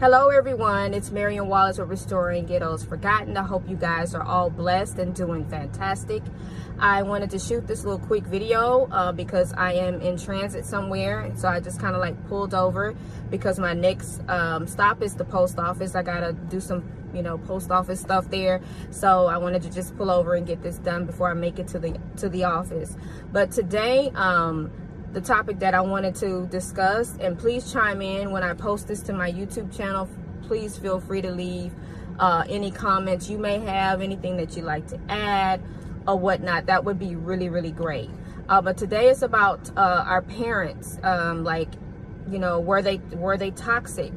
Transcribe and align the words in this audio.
Hello 0.00 0.28
everyone, 0.28 0.94
it's 0.94 1.10
Marion 1.10 1.48
Wallace 1.48 1.78
with 1.78 1.88
Restoring 1.88 2.46
Ghettos 2.46 2.84
Forgotten. 2.84 3.36
I 3.36 3.42
hope 3.42 3.68
you 3.68 3.74
guys 3.74 4.14
are 4.14 4.22
all 4.22 4.50
blessed 4.50 4.98
and 4.98 5.12
doing 5.12 5.44
fantastic. 5.50 6.22
I 6.78 7.02
wanted 7.02 7.30
to 7.30 7.40
shoot 7.40 7.66
this 7.66 7.84
little 7.84 7.98
quick 7.98 8.24
video 8.24 8.88
uh, 8.92 9.10
because 9.10 9.52
I 9.54 9.72
am 9.72 10.00
in 10.00 10.16
transit 10.16 10.64
somewhere. 10.64 11.32
So 11.36 11.48
I 11.48 11.58
just 11.58 11.80
kind 11.80 11.96
of 11.96 12.00
like 12.00 12.28
pulled 12.28 12.54
over 12.54 12.94
because 13.30 13.58
my 13.58 13.74
next 13.74 14.22
um, 14.28 14.68
stop 14.68 15.02
is 15.02 15.14
the 15.14 15.24
post 15.24 15.58
office. 15.58 15.96
I 15.96 16.02
gotta 16.02 16.32
do 16.32 16.60
some, 16.60 16.84
you 17.14 17.22
know, 17.22 17.38
post 17.38 17.70
office 17.70 18.00
stuff 18.00 18.30
there. 18.30 18.60
So 18.90 19.26
I 19.26 19.38
wanted 19.38 19.62
to 19.62 19.70
just 19.70 19.96
pull 19.96 20.10
over 20.10 20.34
and 20.34 20.46
get 20.46 20.62
this 20.62 20.78
done 20.78 21.06
before 21.06 21.30
I 21.30 21.34
make 21.34 21.58
it 21.58 21.68
to 21.68 21.78
the 21.78 21.98
to 22.16 22.28
the 22.28 22.44
office. 22.44 22.96
But 23.32 23.50
today, 23.50 24.10
um, 24.14 24.70
the 25.12 25.20
topic 25.20 25.58
that 25.58 25.74
I 25.74 25.80
wanted 25.80 26.14
to 26.16 26.46
discuss. 26.46 27.16
And 27.20 27.38
please 27.38 27.72
chime 27.72 28.00
in 28.02 28.30
when 28.30 28.42
I 28.42 28.54
post 28.54 28.88
this 28.88 29.02
to 29.02 29.12
my 29.12 29.30
YouTube 29.30 29.76
channel. 29.76 30.08
Please 30.42 30.76
feel 30.76 31.00
free 31.00 31.22
to 31.22 31.30
leave 31.30 31.72
uh, 32.18 32.44
any 32.48 32.70
comments 32.70 33.28
you 33.28 33.38
may 33.38 33.58
have, 33.58 34.02
anything 34.02 34.36
that 34.36 34.56
you'd 34.56 34.64
like 34.64 34.86
to 34.88 35.00
add 35.08 35.62
or 36.06 36.16
whatnot. 36.16 36.66
That 36.66 36.84
would 36.84 36.98
be 36.98 37.16
really, 37.16 37.48
really 37.48 37.72
great. 37.72 38.10
Uh, 38.48 38.60
but 38.60 38.76
today 38.76 39.08
is 39.08 39.22
about 39.22 39.70
uh, 39.76 40.04
our 40.06 40.22
parents. 40.22 40.98
Um, 41.02 41.44
like, 41.44 41.68
you 42.28 42.38
know, 42.38 42.60
were 42.60 42.82
they 42.82 42.98
were 43.12 43.36
they 43.36 43.50
toxic? 43.50 44.12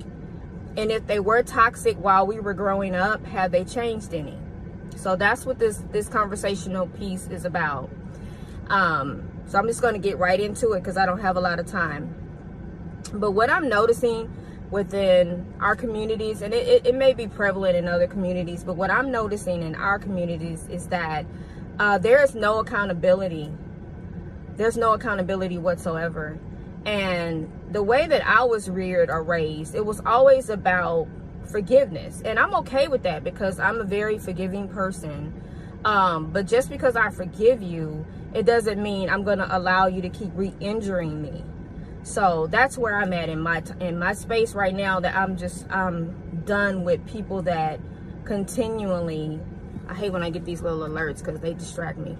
And 0.76 0.92
if 0.92 1.06
they 1.06 1.20
were 1.20 1.44
toxic 1.44 1.98
while 1.98 2.26
we 2.26 2.40
were 2.40 2.54
growing 2.54 2.96
up, 2.96 3.26
have 3.26 3.52
they 3.52 3.64
changed 3.64 4.14
any? 4.14 4.38
So 4.96 5.16
that's 5.16 5.46
what 5.46 5.60
this 5.60 5.84
this 5.92 6.08
conversational 6.08 6.88
piece 6.88 7.28
is 7.28 7.46
about. 7.46 7.90
Um, 8.68 9.30
so 9.48 9.60
I'm 9.60 9.68
just 9.68 9.82
going 9.82 9.94
to 9.94 10.00
get 10.00 10.18
right 10.18 10.40
into 10.40 10.72
it 10.74 10.80
because 10.80 10.98
I 10.98 11.06
don't 11.06 11.20
have 11.20 11.36
a 11.36 11.42
lot 11.42 11.60
of 11.60 11.68
time. 11.68 12.16
But 13.14 13.32
what 13.32 13.50
I'm 13.50 13.70
noticing 13.70 14.34
within 14.72 15.46
our 15.60 15.76
communities, 15.76 16.42
and 16.42 16.54
it, 16.54 16.68
it, 16.68 16.88
it, 16.88 16.96
may 16.96 17.14
be 17.14 17.28
prevalent 17.28 17.76
in 17.76 17.88
other 17.88 18.08
communities, 18.08 18.64
but 18.64 18.76
what 18.76 18.90
I'm 18.90 19.12
noticing 19.12 19.62
in 19.62 19.76
our 19.76 20.00
communities 20.00 20.68
is 20.70 20.88
that 20.88 21.26
uh, 21.80 21.98
there 22.00 22.24
is 22.24 22.34
no 22.34 22.60
accountability. 22.60 23.52
There's 24.56 24.78
no 24.78 24.94
accountability 24.94 25.60
whatsoever. 25.60 26.40
And 26.86 27.50
the 27.72 27.82
way 27.82 28.08
that 28.08 28.28
I 28.28 28.44
was 28.44 28.70
reared 28.70 29.10
or 29.10 29.24
raised, 29.24 29.76
it 29.76 29.86
was 29.86 30.02
always 30.06 30.50
about 30.50 31.08
forgiveness. 31.46 32.22
And 32.26 32.38
I'm 32.38 32.54
okay 32.56 32.88
with 32.88 33.04
that 33.04 33.24
because 33.24 33.60
I'm 33.60 33.80
a 33.80 33.86
very 33.86 34.18
forgiving 34.18 34.68
person. 34.68 35.42
Um, 35.86 36.32
but 36.32 36.46
just 36.48 36.70
because 36.70 36.96
I 36.96 37.10
forgive 37.10 37.62
you, 37.62 38.06
it 38.34 38.46
doesn't 38.46 38.82
mean 38.82 39.10
I'm 39.10 39.24
going 39.24 39.38
to 39.38 39.58
allow 39.58 39.88
you 39.88 40.02
to 40.02 40.10
keep 40.10 40.32
re-injuring 40.34 41.22
me. 41.22 41.44
So 42.04 42.48
that's 42.48 42.78
where 42.78 42.98
I'm 42.98 43.14
at 43.14 43.30
in 43.30 43.40
my 43.40 43.64
in 43.80 43.98
my 43.98 44.14
space 44.14 44.54
right 44.54 44.76
now. 44.76 45.00
That 45.00 45.16
I'm 45.16 45.38
just 45.38 45.70
I'm 45.72 46.44
done 46.46 46.84
with 46.84 47.06
people 47.08 47.44
that 47.44 47.80
continually. 48.26 49.40
I 49.88 49.94
hate 49.94 50.12
when 50.12 50.24
I 50.24 50.30
get 50.30 50.44
these 50.46 50.62
little 50.62 50.80
alerts 50.80 51.20
because 51.20 51.40
they 51.40 51.54
distract 51.54 51.98
me. 51.98 52.18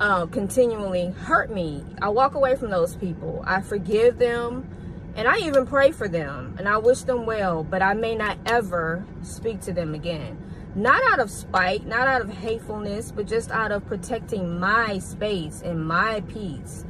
Uh, 0.00 0.26
continually 0.26 1.10
hurt 1.10 1.50
me. 1.50 1.84
I 2.00 2.08
walk 2.08 2.34
away 2.34 2.54
from 2.54 2.70
those 2.70 2.94
people. 2.94 3.42
I 3.44 3.60
forgive 3.60 4.18
them, 4.18 4.68
and 5.16 5.26
I 5.26 5.38
even 5.38 5.66
pray 5.66 5.90
for 5.90 6.08
them, 6.08 6.54
and 6.58 6.68
I 6.68 6.78
wish 6.78 7.02
them 7.02 7.26
well. 7.26 7.64
But 7.64 7.82
I 7.82 7.94
may 7.94 8.14
not 8.14 8.38
ever 8.46 9.04
speak 9.22 9.60
to 9.62 9.72
them 9.72 9.94
again 9.94 10.38
not 10.78 11.02
out 11.10 11.18
of 11.18 11.30
spite, 11.30 11.86
not 11.86 12.06
out 12.06 12.20
of 12.20 12.30
hatefulness, 12.30 13.10
but 13.10 13.26
just 13.26 13.50
out 13.50 13.72
of 13.72 13.84
protecting 13.86 14.58
my 14.58 14.98
space 14.98 15.62
and 15.62 15.84
my 15.84 16.20
peace. 16.28 16.84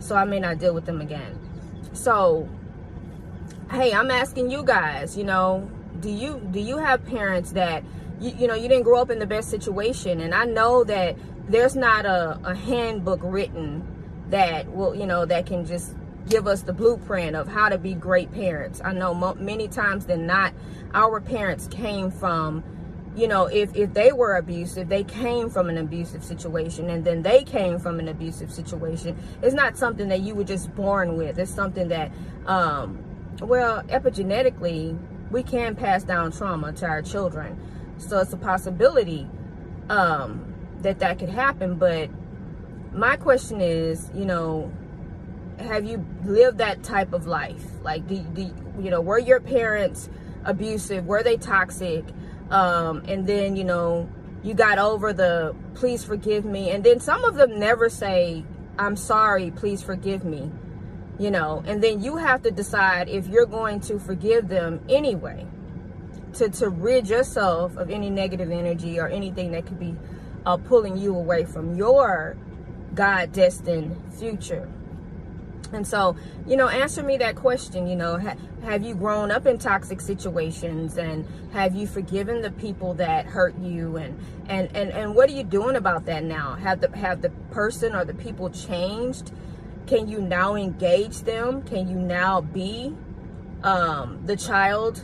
So 0.00 0.16
I 0.16 0.24
may 0.24 0.40
not 0.40 0.58
deal 0.58 0.74
with 0.74 0.86
them 0.86 1.00
again. 1.00 1.38
So, 1.92 2.48
hey, 3.70 3.92
I'm 3.92 4.10
asking 4.10 4.50
you 4.50 4.64
guys, 4.64 5.16
you 5.16 5.24
know, 5.24 5.70
do 6.00 6.10
you 6.10 6.40
do 6.50 6.60
you 6.60 6.78
have 6.78 7.04
parents 7.06 7.52
that 7.52 7.82
you, 8.20 8.30
you 8.30 8.46
know 8.46 8.54
you 8.54 8.68
didn't 8.68 8.84
grow 8.84 9.00
up 9.00 9.10
in 9.10 9.18
the 9.18 9.26
best 9.26 9.50
situation 9.50 10.20
and 10.20 10.32
I 10.32 10.44
know 10.44 10.84
that 10.84 11.16
there's 11.48 11.76
not 11.76 12.06
a, 12.06 12.38
a 12.44 12.54
handbook 12.54 13.20
written 13.22 13.86
that 14.30 14.70
will 14.72 14.94
you 14.94 15.06
know 15.06 15.24
that 15.24 15.46
can 15.46 15.64
just 15.64 15.94
give 16.28 16.46
us 16.46 16.62
the 16.62 16.72
blueprint 16.72 17.34
of 17.34 17.48
how 17.48 17.68
to 17.68 17.78
be 17.78 17.94
great 17.94 18.30
parents. 18.32 18.80
I 18.84 18.92
know 18.92 19.14
many 19.38 19.66
times 19.66 20.06
than 20.06 20.26
not 20.26 20.52
our 20.92 21.20
parents 21.20 21.68
came 21.68 22.10
from 22.10 22.62
you 23.18 23.26
know, 23.26 23.46
if, 23.46 23.74
if 23.74 23.92
they 23.94 24.12
were 24.12 24.36
abusive, 24.36 24.88
they 24.88 25.02
came 25.02 25.50
from 25.50 25.68
an 25.68 25.76
abusive 25.76 26.22
situation 26.22 26.88
and 26.88 27.04
then 27.04 27.22
they 27.22 27.42
came 27.42 27.80
from 27.80 27.98
an 27.98 28.06
abusive 28.06 28.52
situation. 28.52 29.18
It's 29.42 29.54
not 29.54 29.76
something 29.76 30.08
that 30.08 30.20
you 30.20 30.36
were 30.36 30.44
just 30.44 30.72
born 30.76 31.16
with. 31.16 31.36
It's 31.36 31.52
something 31.52 31.88
that, 31.88 32.12
um, 32.46 33.02
well, 33.40 33.82
epigenetically, 33.84 34.96
we 35.32 35.42
can 35.42 35.74
pass 35.74 36.04
down 36.04 36.30
trauma 36.30 36.72
to 36.74 36.86
our 36.86 37.02
children. 37.02 37.58
So 37.98 38.20
it's 38.20 38.32
a 38.32 38.36
possibility 38.36 39.26
um, 39.90 40.47
that 40.82 40.98
that 41.00 41.18
could 41.18 41.28
happen. 41.28 41.76
But 41.76 42.10
my 42.92 43.16
question 43.16 43.60
is, 43.60 44.10
you 44.14 44.24
know, 44.24 44.72
have 45.58 45.84
you 45.84 46.04
lived 46.24 46.58
that 46.58 46.82
type 46.82 47.12
of 47.12 47.26
life? 47.26 47.64
Like, 47.82 48.06
do, 48.06 48.18
do 48.18 48.54
you 48.80 48.90
know, 48.90 49.00
were 49.00 49.18
your 49.18 49.40
parents 49.40 50.08
abusive? 50.44 51.06
Were 51.06 51.22
they 51.22 51.36
toxic? 51.36 52.04
Um, 52.50 53.02
and 53.06 53.26
then, 53.26 53.56
you 53.56 53.64
know, 53.64 54.08
you 54.42 54.54
got 54.54 54.78
over 54.78 55.12
the 55.12 55.54
please 55.74 56.04
forgive 56.04 56.44
me. 56.44 56.70
And 56.70 56.84
then 56.84 57.00
some 57.00 57.24
of 57.24 57.34
them 57.34 57.58
never 57.58 57.88
say, 57.88 58.44
I'm 58.78 58.96
sorry, 58.96 59.50
please 59.50 59.82
forgive 59.82 60.24
me. 60.24 60.50
You 61.18 61.32
know, 61.32 61.64
and 61.66 61.82
then 61.82 62.00
you 62.00 62.16
have 62.16 62.42
to 62.42 62.50
decide 62.52 63.08
if 63.08 63.26
you're 63.26 63.46
going 63.46 63.80
to 63.80 63.98
forgive 63.98 64.48
them 64.48 64.80
anyway. 64.88 65.46
To, 66.34 66.48
to 66.48 66.68
rid 66.68 67.08
yourself 67.08 67.76
of 67.76 67.90
any 67.90 68.10
negative 68.10 68.50
energy 68.52 69.00
or 69.00 69.08
anything 69.08 69.50
that 69.52 69.66
could 69.66 69.80
be 69.80 69.96
uh, 70.48 70.56
pulling 70.56 70.96
you 70.96 71.14
away 71.14 71.44
from 71.44 71.76
your 71.76 72.34
God 72.94 73.32
destined 73.32 73.94
future. 74.14 74.66
And 75.74 75.86
so, 75.86 76.16
you 76.46 76.56
know, 76.56 76.68
answer 76.68 77.02
me 77.02 77.18
that 77.18 77.36
question. 77.36 77.86
You 77.86 77.96
know, 77.96 78.18
ha- 78.18 78.36
have 78.62 78.82
you 78.82 78.94
grown 78.94 79.30
up 79.30 79.44
in 79.44 79.58
toxic 79.58 80.00
situations, 80.00 80.96
and 80.96 81.26
have 81.52 81.74
you 81.74 81.86
forgiven 81.86 82.40
the 82.40 82.50
people 82.50 82.94
that 82.94 83.26
hurt 83.26 83.58
you, 83.58 83.98
and 83.98 84.18
and 84.48 84.74
and 84.74 84.90
and 84.90 85.14
what 85.14 85.28
are 85.28 85.34
you 85.34 85.44
doing 85.44 85.76
about 85.76 86.06
that 86.06 86.24
now? 86.24 86.54
Have 86.54 86.80
the 86.80 86.96
have 86.96 87.20
the 87.20 87.28
person 87.50 87.94
or 87.94 88.06
the 88.06 88.14
people 88.14 88.48
changed? 88.48 89.30
Can 89.86 90.08
you 90.08 90.22
now 90.22 90.54
engage 90.54 91.20
them? 91.22 91.62
Can 91.62 91.88
you 91.88 91.96
now 91.96 92.40
be 92.40 92.94
um, 93.62 94.20
the 94.24 94.36
child, 94.36 95.02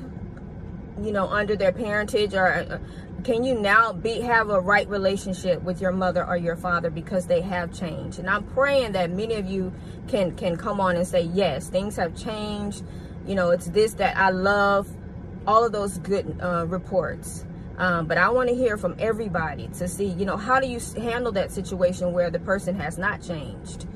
you 1.02 1.12
know, 1.12 1.26
under 1.28 1.56
their 1.56 1.72
parentage, 1.72 2.32
or 2.32 2.48
uh, 2.48 2.78
can 3.24 3.42
you 3.42 3.58
now 3.58 3.90
be 3.90 4.20
have 4.20 4.50
a 4.50 4.60
right 4.60 4.86
relationship 4.86 5.62
with 5.62 5.80
your 5.80 5.92
mother 5.92 6.24
or 6.26 6.36
your 6.36 6.56
father 6.56 6.90
because 6.90 7.26
they 7.26 7.40
have 7.40 7.72
changed? 7.72 8.18
And 8.18 8.28
i'm 8.28 8.44
praying 8.44 8.92
that 8.92 9.10
many 9.10 9.34
of 9.34 9.46
you 9.46 9.72
can 10.06 10.36
can 10.36 10.56
come 10.56 10.80
on 10.80 10.96
and 10.96 11.06
say 11.06 11.22
yes 11.22 11.68
things 11.68 11.96
have 11.96 12.14
changed. 12.14 12.84
You 13.26 13.34
know 13.34 13.50
it's 13.50 13.66
this 13.66 13.94
that 13.94 14.16
i 14.16 14.30
love. 14.30 14.88
All 15.46 15.64
of 15.64 15.72
those 15.72 15.98
good 15.98 16.38
uh, 16.40 16.66
reports. 16.66 17.44
Um, 17.76 18.06
but 18.06 18.18
i 18.18 18.28
want 18.28 18.50
to 18.50 18.54
hear 18.54 18.76
from 18.76 18.94
everybody 18.98 19.68
to 19.78 19.88
see 19.88 20.06
you 20.06 20.26
know 20.26 20.36
how 20.36 20.60
do 20.60 20.68
you 20.68 20.78
handle 20.96 21.32
that 21.32 21.50
situation 21.50 22.12
where 22.12 22.30
the 22.30 22.40
person 22.40 22.76
has 22.76 22.98
not 22.98 23.22
changed? 23.22 23.86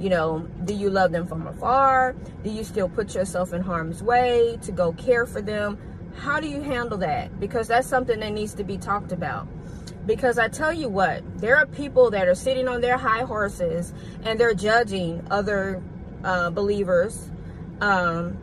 You 0.00 0.10
know 0.10 0.48
do 0.64 0.74
you 0.74 0.90
love 0.90 1.12
them 1.12 1.28
from 1.28 1.46
afar? 1.46 2.16
Do 2.42 2.50
you 2.50 2.64
still 2.64 2.88
put 2.88 3.14
yourself 3.14 3.52
in 3.52 3.62
harm's 3.62 4.02
way 4.02 4.58
to 4.62 4.72
go 4.72 4.92
care 4.92 5.26
for 5.26 5.40
them 5.40 5.78
how 6.16 6.40
do 6.40 6.48
you 6.48 6.60
handle 6.60 6.98
that? 6.98 7.38
Because 7.40 7.68
that's 7.68 7.86
something 7.86 8.20
that 8.20 8.32
needs 8.32 8.54
to 8.54 8.64
be 8.64 8.78
talked 8.78 9.12
about. 9.12 9.46
Because 10.06 10.38
I 10.38 10.48
tell 10.48 10.72
you 10.72 10.88
what, 10.88 11.22
there 11.40 11.56
are 11.56 11.66
people 11.66 12.10
that 12.10 12.28
are 12.28 12.34
sitting 12.34 12.68
on 12.68 12.80
their 12.80 12.96
high 12.96 13.22
horses 13.22 13.92
and 14.22 14.38
they're 14.38 14.54
judging 14.54 15.26
other 15.30 15.82
uh, 16.22 16.50
believers 16.50 17.30
um, 17.80 18.36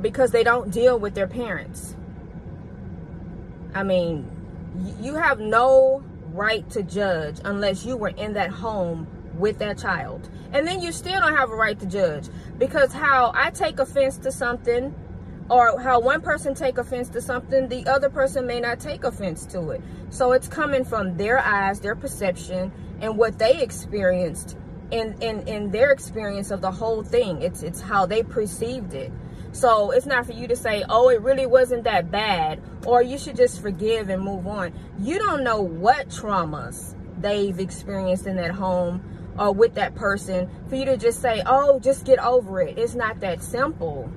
because 0.00 0.30
they 0.30 0.44
don't 0.44 0.70
deal 0.70 0.98
with 0.98 1.14
their 1.14 1.26
parents. 1.26 1.96
I 3.74 3.82
mean, 3.82 4.30
you 5.00 5.14
have 5.14 5.40
no 5.40 6.02
right 6.32 6.68
to 6.70 6.82
judge 6.82 7.38
unless 7.44 7.84
you 7.84 7.96
were 7.96 8.08
in 8.08 8.34
that 8.34 8.50
home 8.50 9.06
with 9.34 9.58
that 9.58 9.78
child. 9.78 10.28
And 10.52 10.66
then 10.66 10.80
you 10.80 10.92
still 10.92 11.20
don't 11.20 11.36
have 11.36 11.50
a 11.50 11.56
right 11.56 11.78
to 11.80 11.86
judge 11.86 12.28
because 12.58 12.92
how 12.92 13.32
I 13.34 13.50
take 13.50 13.78
offense 13.78 14.18
to 14.18 14.32
something 14.32 14.94
or 15.50 15.80
how 15.80 16.00
one 16.00 16.20
person 16.20 16.54
take 16.54 16.78
offense 16.78 17.08
to 17.08 17.20
something 17.20 17.68
the 17.68 17.86
other 17.86 18.08
person 18.08 18.46
may 18.46 18.60
not 18.60 18.80
take 18.80 19.04
offense 19.04 19.44
to 19.44 19.70
it 19.70 19.82
so 20.08 20.32
it's 20.32 20.48
coming 20.48 20.84
from 20.84 21.16
their 21.16 21.38
eyes 21.38 21.80
their 21.80 21.96
perception 21.96 22.72
and 23.00 23.16
what 23.16 23.38
they 23.38 23.60
experienced 23.60 24.56
in 24.90 25.14
in 25.20 25.46
in 25.48 25.70
their 25.70 25.90
experience 25.90 26.50
of 26.50 26.60
the 26.60 26.70
whole 26.70 27.02
thing 27.02 27.42
it's 27.42 27.62
it's 27.62 27.80
how 27.80 28.06
they 28.06 28.22
perceived 28.22 28.94
it 28.94 29.12
so 29.52 29.90
it's 29.90 30.06
not 30.06 30.24
for 30.24 30.32
you 30.32 30.46
to 30.46 30.56
say 30.56 30.84
oh 30.88 31.08
it 31.08 31.20
really 31.20 31.46
wasn't 31.46 31.82
that 31.84 32.10
bad 32.10 32.62
or 32.86 33.02
you 33.02 33.18
should 33.18 33.36
just 33.36 33.60
forgive 33.60 34.08
and 34.08 34.22
move 34.22 34.46
on 34.46 34.72
you 34.98 35.18
don't 35.18 35.42
know 35.42 35.60
what 35.60 36.08
traumas 36.08 36.94
they've 37.20 37.58
experienced 37.58 38.26
in 38.26 38.36
that 38.36 38.52
home 38.52 39.02
or 39.38 39.52
with 39.52 39.74
that 39.74 39.94
person 39.94 40.48
for 40.68 40.76
you 40.76 40.84
to 40.84 40.96
just 40.96 41.20
say, 41.20 41.42
"Oh, 41.46 41.78
just 41.78 42.04
get 42.04 42.18
over 42.18 42.60
it." 42.60 42.78
It's 42.78 42.94
not 42.94 43.20
that 43.20 43.42
simple. 43.42 44.10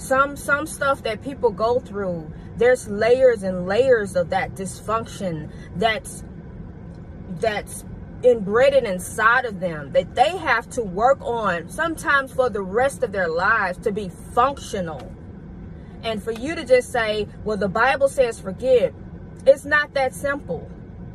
Some 0.00 0.34
some 0.34 0.66
stuff 0.66 1.02
that 1.02 1.22
people 1.22 1.50
go 1.50 1.78
through, 1.78 2.32
there's 2.56 2.88
layers 2.88 3.42
and 3.42 3.66
layers 3.66 4.16
of 4.16 4.30
that 4.30 4.54
dysfunction 4.54 5.50
that's 5.76 6.24
that's 7.38 7.84
inbred 8.22 8.72
inside 8.72 9.44
of 9.44 9.60
them 9.60 9.92
that 9.92 10.14
they 10.14 10.38
have 10.38 10.68
to 10.70 10.82
work 10.82 11.20
on 11.20 11.68
sometimes 11.68 12.32
for 12.32 12.48
the 12.48 12.62
rest 12.62 13.02
of 13.02 13.12
their 13.12 13.28
lives 13.28 13.76
to 13.80 13.92
be 13.92 14.08
functional. 14.08 15.14
And 16.02 16.22
for 16.22 16.32
you 16.32 16.54
to 16.54 16.64
just 16.64 16.90
say, 16.90 17.28
well, 17.44 17.58
the 17.58 17.68
Bible 17.68 18.08
says 18.08 18.40
forgive, 18.40 18.94
it's 19.46 19.66
not 19.66 19.92
that 19.92 20.14
simple. 20.14 20.66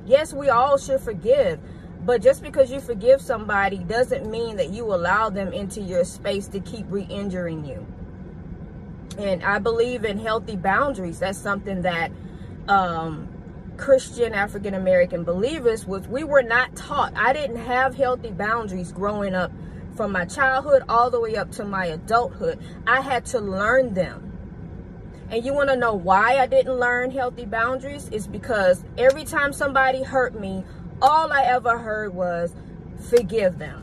Yes, 0.06 0.32
we 0.32 0.50
all 0.50 0.78
should 0.78 1.02
forgive, 1.02 1.60
but 2.06 2.22
just 2.22 2.44
because 2.44 2.72
you 2.72 2.80
forgive 2.80 3.20
somebody 3.20 3.80
doesn't 3.80 4.30
mean 4.30 4.58
that 4.58 4.70
you 4.70 4.94
allow 4.94 5.32
them 5.32 5.52
into 5.54 5.82
your 5.82 6.04
space 6.04 6.48
to 6.50 6.60
keep 6.60 6.86
re 6.90 7.08
injuring 7.10 7.66
you. 7.66 7.84
And 9.18 9.44
I 9.44 9.60
believe 9.60 10.04
in 10.04 10.20
healthy 10.20 10.56
boundaries. 10.56 11.20
That's 11.20 11.38
something 11.38 11.84
that 11.84 12.12
um, 12.68 13.30
Christian 13.78 14.34
African 14.34 14.74
American 14.74 15.24
believers 15.24 15.86
was 15.86 16.08
we 16.08 16.24
were 16.24 16.42
not 16.42 16.76
taught. 16.76 17.14
I 17.16 17.34
didn't 17.34 17.58
have 17.58 17.96
healthy 17.96 18.32
boundaries 18.32 18.92
growing 18.92 19.34
up 19.34 19.52
from 19.96 20.12
my 20.12 20.26
childhood 20.26 20.84
all 20.90 21.10
the 21.10 21.20
way 21.20 21.36
up 21.36 21.52
to 21.52 21.66
my 21.66 21.86
adulthood. 21.86 22.60
I 22.86 23.02
had 23.02 23.26
to 23.28 23.40
learn 23.40 23.94
them. 23.94 24.32
And 25.30 25.44
you 25.44 25.54
want 25.54 25.70
to 25.70 25.76
know 25.76 25.94
why 25.94 26.38
I 26.38 26.46
didn't 26.46 26.76
learn 26.76 27.12
healthy 27.12 27.46
boundaries? 27.46 28.10
Is 28.10 28.28
because 28.28 28.84
every 28.98 29.24
time 29.24 29.54
somebody 29.54 30.04
hurt 30.04 30.40
me, 30.40 30.64
all 31.02 31.32
I 31.32 31.44
ever 31.44 31.78
heard 31.78 32.14
was 32.14 32.54
forgive 33.10 33.58
them. 33.58 33.82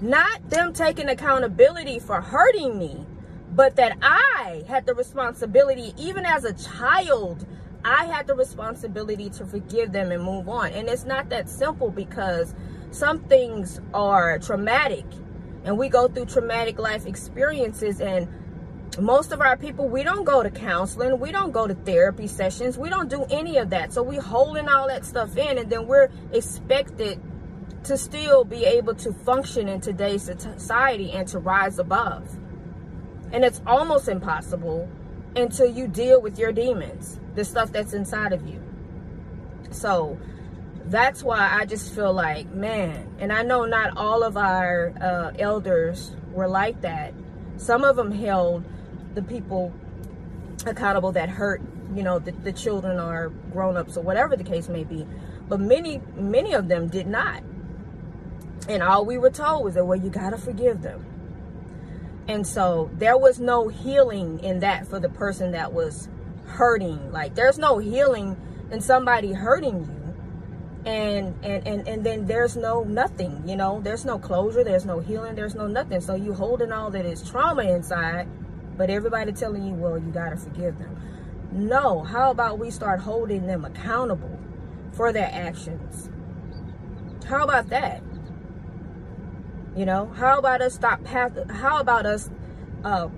Not 0.00 0.50
them 0.50 0.72
taking 0.72 1.08
accountability 1.08 2.00
for 2.00 2.20
hurting 2.20 2.78
me, 2.78 3.06
but 3.56 3.76
that 3.76 3.96
I 4.02 4.64
had 4.68 4.84
the 4.84 4.94
responsibility, 4.94 5.94
even 5.96 6.26
as 6.26 6.44
a 6.44 6.52
child, 6.52 7.46
I 7.82 8.04
had 8.04 8.26
the 8.26 8.34
responsibility 8.34 9.30
to 9.30 9.46
forgive 9.46 9.92
them 9.92 10.12
and 10.12 10.22
move 10.22 10.46
on. 10.46 10.72
And 10.72 10.88
it's 10.88 11.04
not 11.04 11.30
that 11.30 11.48
simple 11.48 11.90
because 11.90 12.54
some 12.90 13.20
things 13.24 13.80
are 13.94 14.38
traumatic 14.38 15.06
and 15.64 15.78
we 15.78 15.88
go 15.88 16.06
through 16.06 16.26
traumatic 16.26 16.78
life 16.78 17.06
experiences 17.06 18.00
and 18.00 18.28
most 19.00 19.32
of 19.32 19.40
our 19.40 19.56
people 19.56 19.88
we 19.88 20.04
don't 20.04 20.24
go 20.24 20.42
to 20.42 20.48
counseling 20.48 21.18
we 21.18 21.32
don't 21.32 21.50
go 21.50 21.66
to 21.66 21.74
therapy 21.74 22.28
sessions 22.28 22.78
we 22.78 22.88
don't 22.88 23.10
do 23.10 23.26
any 23.30 23.58
of 23.58 23.70
that 23.70 23.92
so 23.92 24.02
we 24.02 24.16
holding 24.16 24.68
all 24.68 24.86
that 24.86 25.04
stuff 25.04 25.36
in 25.36 25.58
and 25.58 25.68
then 25.68 25.86
we're 25.86 26.08
expected 26.32 27.20
to 27.82 27.98
still 27.98 28.44
be 28.44 28.64
able 28.64 28.94
to 28.94 29.12
function 29.12 29.68
in 29.68 29.80
today's 29.80 30.22
society 30.22 31.10
and 31.10 31.26
to 31.26 31.38
rise 31.40 31.78
above 31.80 32.38
and 33.32 33.44
it's 33.44 33.60
almost 33.66 34.08
impossible 34.08 34.88
until 35.34 35.66
you 35.66 35.86
deal 35.86 36.20
with 36.20 36.38
your 36.38 36.52
demons, 36.52 37.20
the 37.34 37.44
stuff 37.44 37.72
that's 37.72 37.92
inside 37.92 38.32
of 38.32 38.46
you. 38.46 38.62
So 39.70 40.18
that's 40.86 41.22
why 41.22 41.48
I 41.52 41.66
just 41.66 41.94
feel 41.94 42.12
like, 42.12 42.48
man, 42.50 43.14
and 43.18 43.32
I 43.32 43.42
know 43.42 43.64
not 43.64 43.96
all 43.96 44.22
of 44.22 44.36
our 44.36 44.92
uh, 45.00 45.32
elders 45.38 46.14
were 46.32 46.48
like 46.48 46.80
that. 46.82 47.12
Some 47.56 47.84
of 47.84 47.96
them 47.96 48.12
held 48.12 48.64
the 49.14 49.22
people 49.22 49.72
accountable 50.64 51.12
that 51.12 51.28
hurt, 51.28 51.60
you 51.94 52.02
know, 52.02 52.18
the, 52.18 52.32
the 52.32 52.52
children 52.52 52.98
or 52.98 53.30
grown-ups 53.52 53.96
or 53.96 54.02
whatever 54.02 54.36
the 54.36 54.44
case 54.44 54.68
may 54.68 54.84
be. 54.84 55.06
But 55.48 55.60
many, 55.60 56.00
many 56.14 56.54
of 56.54 56.68
them 56.68 56.88
did 56.88 57.06
not. 57.06 57.42
And 58.68 58.82
all 58.82 59.04
we 59.04 59.18
were 59.18 59.30
told 59.30 59.64
was 59.64 59.74
that, 59.74 59.84
well, 59.84 59.98
you 59.98 60.10
got 60.10 60.30
to 60.30 60.38
forgive 60.38 60.82
them 60.82 61.04
and 62.28 62.46
so 62.46 62.90
there 62.94 63.16
was 63.16 63.38
no 63.38 63.68
healing 63.68 64.40
in 64.40 64.60
that 64.60 64.86
for 64.86 64.98
the 64.98 65.08
person 65.08 65.52
that 65.52 65.72
was 65.72 66.08
hurting. 66.46 67.12
Like 67.12 67.34
there's 67.34 67.58
no 67.58 67.78
healing 67.78 68.36
in 68.70 68.80
somebody 68.80 69.32
hurting 69.32 69.80
you. 69.80 70.90
And, 70.90 71.44
and 71.44 71.66
and 71.66 71.88
and 71.88 72.04
then 72.04 72.26
there's 72.26 72.56
no 72.56 72.84
nothing, 72.84 73.42
you 73.46 73.56
know, 73.56 73.80
there's 73.80 74.04
no 74.04 74.20
closure, 74.20 74.62
there's 74.62 74.84
no 74.84 75.00
healing, 75.00 75.34
there's 75.34 75.56
no 75.56 75.66
nothing. 75.66 76.00
So 76.00 76.14
you 76.14 76.32
holding 76.32 76.70
all 76.70 76.90
that 76.90 77.04
is 77.04 77.28
trauma 77.28 77.62
inside, 77.62 78.28
but 78.76 78.88
everybody 78.88 79.32
telling 79.32 79.66
you, 79.66 79.74
well, 79.74 79.98
you 79.98 80.12
gotta 80.12 80.36
forgive 80.36 80.78
them. 80.78 80.96
No, 81.50 82.02
how 82.04 82.30
about 82.30 82.60
we 82.60 82.70
start 82.70 83.00
holding 83.00 83.46
them 83.46 83.64
accountable 83.64 84.38
for 84.92 85.12
their 85.12 85.28
actions? 85.32 86.08
How 87.26 87.42
about 87.42 87.68
that? 87.70 88.02
You 89.76 89.84
know, 89.84 90.06
how 90.16 90.38
about 90.38 90.62
us 90.62 90.74
stop? 90.74 91.06
How 91.06 91.78
about 91.80 92.06
us 92.06 92.30
uh, 92.82 93.08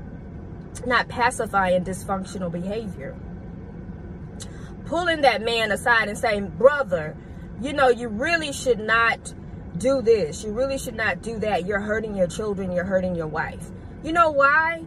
not 0.84 1.08
pacifying 1.08 1.84
dysfunctional 1.84 2.50
behavior? 2.50 3.16
Pulling 4.86 5.20
that 5.20 5.40
man 5.40 5.70
aside 5.70 6.08
and 6.08 6.18
saying, 6.18 6.48
brother, 6.58 7.16
you 7.60 7.72
know, 7.72 7.88
you 7.88 8.08
really 8.08 8.52
should 8.52 8.80
not 8.80 9.32
do 9.76 10.02
this. 10.02 10.42
You 10.42 10.52
really 10.52 10.78
should 10.78 10.96
not 10.96 11.22
do 11.22 11.38
that. 11.38 11.64
You're 11.64 11.80
hurting 11.80 12.16
your 12.16 12.26
children. 12.26 12.72
You're 12.72 12.84
hurting 12.84 13.14
your 13.14 13.28
wife. 13.28 13.70
You 14.02 14.12
know 14.12 14.30
why? 14.30 14.84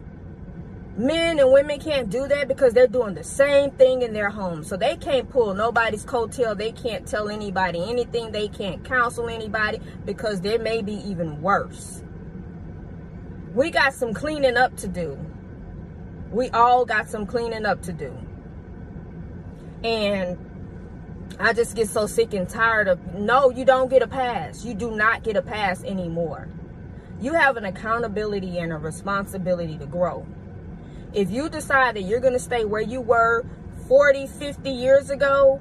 Men 0.96 1.38
and 1.38 1.50
women 1.50 1.80
can't 1.80 2.10
do 2.10 2.28
that 2.28 2.48
because 2.48 2.74
they're 2.74 2.86
doing 2.86 3.14
the 3.14 3.24
same 3.24 3.70
thing 3.72 4.02
in 4.02 4.12
their 4.12 4.30
home. 4.30 4.62
So 4.62 4.76
they 4.76 4.96
can't 4.96 5.28
pull 5.28 5.54
nobody's 5.54 6.04
coattail. 6.04 6.56
They 6.56 6.72
can't 6.72 7.06
tell 7.06 7.28
anybody 7.28 7.82
anything. 7.88 8.32
They 8.32 8.48
can't 8.48 8.84
counsel 8.84 9.28
anybody 9.28 9.80
because 10.04 10.40
there 10.40 10.58
may 10.58 10.82
be 10.82 10.94
even 11.08 11.40
worse. 11.40 12.02
We 13.54 13.70
got 13.70 13.94
some 13.94 14.14
cleaning 14.14 14.56
up 14.56 14.76
to 14.78 14.88
do. 14.88 15.18
We 16.30 16.48
all 16.50 16.84
got 16.84 17.08
some 17.08 17.26
cleaning 17.26 17.66
up 17.66 17.82
to 17.82 17.92
do. 17.92 18.16
And 19.84 20.38
I 21.38 21.52
just 21.52 21.74
get 21.74 21.88
so 21.88 22.06
sick 22.06 22.34
and 22.34 22.48
tired 22.48 22.88
of 22.88 23.14
no, 23.14 23.50
you 23.50 23.64
don't 23.64 23.90
get 23.90 24.02
a 24.02 24.06
pass. 24.06 24.64
You 24.64 24.74
do 24.74 24.90
not 24.90 25.22
get 25.22 25.36
a 25.36 25.42
pass 25.42 25.82
anymore. 25.84 26.48
You 27.20 27.34
have 27.34 27.56
an 27.56 27.64
accountability 27.64 28.58
and 28.58 28.72
a 28.72 28.76
responsibility 28.76 29.76
to 29.78 29.86
grow. 29.86 30.26
If 31.14 31.30
you 31.30 31.48
decide 31.48 31.96
that 31.96 32.02
you're 32.02 32.20
going 32.20 32.32
to 32.32 32.38
stay 32.38 32.64
where 32.64 32.80
you 32.80 33.00
were 33.00 33.44
40, 33.88 34.26
50 34.26 34.70
years 34.70 35.10
ago, 35.10 35.60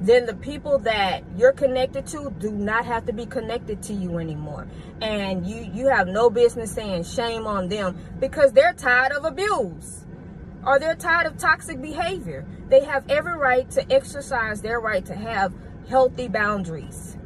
then 0.00 0.26
the 0.26 0.34
people 0.34 0.78
that 0.80 1.22
you're 1.36 1.52
connected 1.52 2.06
to 2.08 2.34
do 2.38 2.50
not 2.50 2.84
have 2.84 3.06
to 3.06 3.12
be 3.12 3.26
connected 3.26 3.82
to 3.84 3.92
you 3.92 4.18
anymore. 4.18 4.66
And 5.00 5.46
you, 5.46 5.68
you 5.72 5.88
have 5.88 6.08
no 6.08 6.28
business 6.30 6.72
saying 6.72 7.04
shame 7.04 7.46
on 7.46 7.68
them 7.68 7.96
because 8.18 8.52
they're 8.52 8.72
tired 8.72 9.12
of 9.12 9.24
abuse 9.24 10.04
or 10.66 10.78
they're 10.78 10.96
tired 10.96 11.26
of 11.26 11.38
toxic 11.38 11.80
behavior. 11.80 12.44
They 12.68 12.84
have 12.84 13.08
every 13.08 13.36
right 13.36 13.68
to 13.72 13.92
exercise 13.92 14.62
their 14.62 14.80
right 14.80 15.04
to 15.06 15.14
have 15.14 15.52
healthy 15.88 16.28
boundaries. 16.28 17.16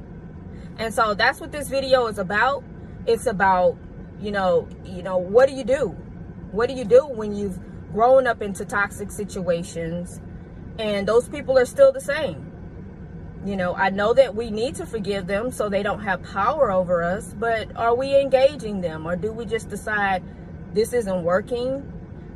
And 0.78 0.92
so 0.92 1.14
that's 1.14 1.40
what 1.40 1.52
this 1.52 1.68
video 1.68 2.06
is 2.06 2.18
about. 2.18 2.64
It's 3.06 3.26
about, 3.26 3.78
you 4.20 4.32
know, 4.32 4.68
you 4.84 5.02
know, 5.02 5.16
what 5.16 5.48
do 5.48 5.54
you 5.54 5.64
do? 5.64 5.88
What 6.52 6.68
do 6.68 6.74
you 6.74 6.84
do 6.84 7.06
when 7.06 7.34
you've 7.34 7.58
grown 7.92 8.26
up 8.26 8.42
into 8.42 8.64
toxic 8.64 9.10
situations 9.10 10.20
and 10.78 11.06
those 11.06 11.28
people 11.28 11.58
are 11.58 11.64
still 11.64 11.92
the 11.92 12.00
same? 12.00 12.52
You 13.44 13.56
know, 13.56 13.74
I 13.74 13.90
know 13.90 14.12
that 14.14 14.34
we 14.34 14.50
need 14.50 14.74
to 14.76 14.86
forgive 14.86 15.26
them 15.26 15.52
so 15.52 15.68
they 15.68 15.82
don't 15.82 16.00
have 16.00 16.22
power 16.22 16.70
over 16.72 17.02
us, 17.02 17.34
but 17.38 17.74
are 17.76 17.94
we 17.94 18.18
engaging 18.18 18.80
them 18.80 19.06
or 19.06 19.14
do 19.14 19.32
we 19.32 19.46
just 19.46 19.68
decide 19.68 20.22
this 20.74 20.92
isn't 20.92 21.22
working? 21.22 21.92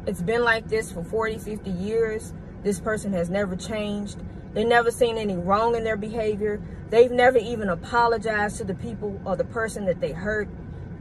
It's 0.07 0.23
been 0.23 0.45
like 0.45 0.69
this 0.69 0.92
for 0.92 1.02
40, 1.02 1.38
50 1.38 1.71
years. 1.71 2.33
This 2.62 2.78
person 2.78 3.12
has 3.12 3.28
never 3.28 3.57
changed. 3.57 4.23
They've 4.52 4.66
never 4.66 4.90
seen 4.90 5.16
any 5.19 5.37
wrong 5.37 5.75
in 5.75 5.85
their 5.85 5.97
behavior. 5.97 6.61
They've 6.90 7.11
never 7.11 7.38
even 7.38 7.69
apologized 7.69 8.57
to 8.59 8.64
the 8.64 8.75
people 8.75 9.21
or 9.25 9.37
the 9.37 9.45
person 9.45 9.87
that 9.87 10.00
they 10.00 10.12
hurt 10.12 10.49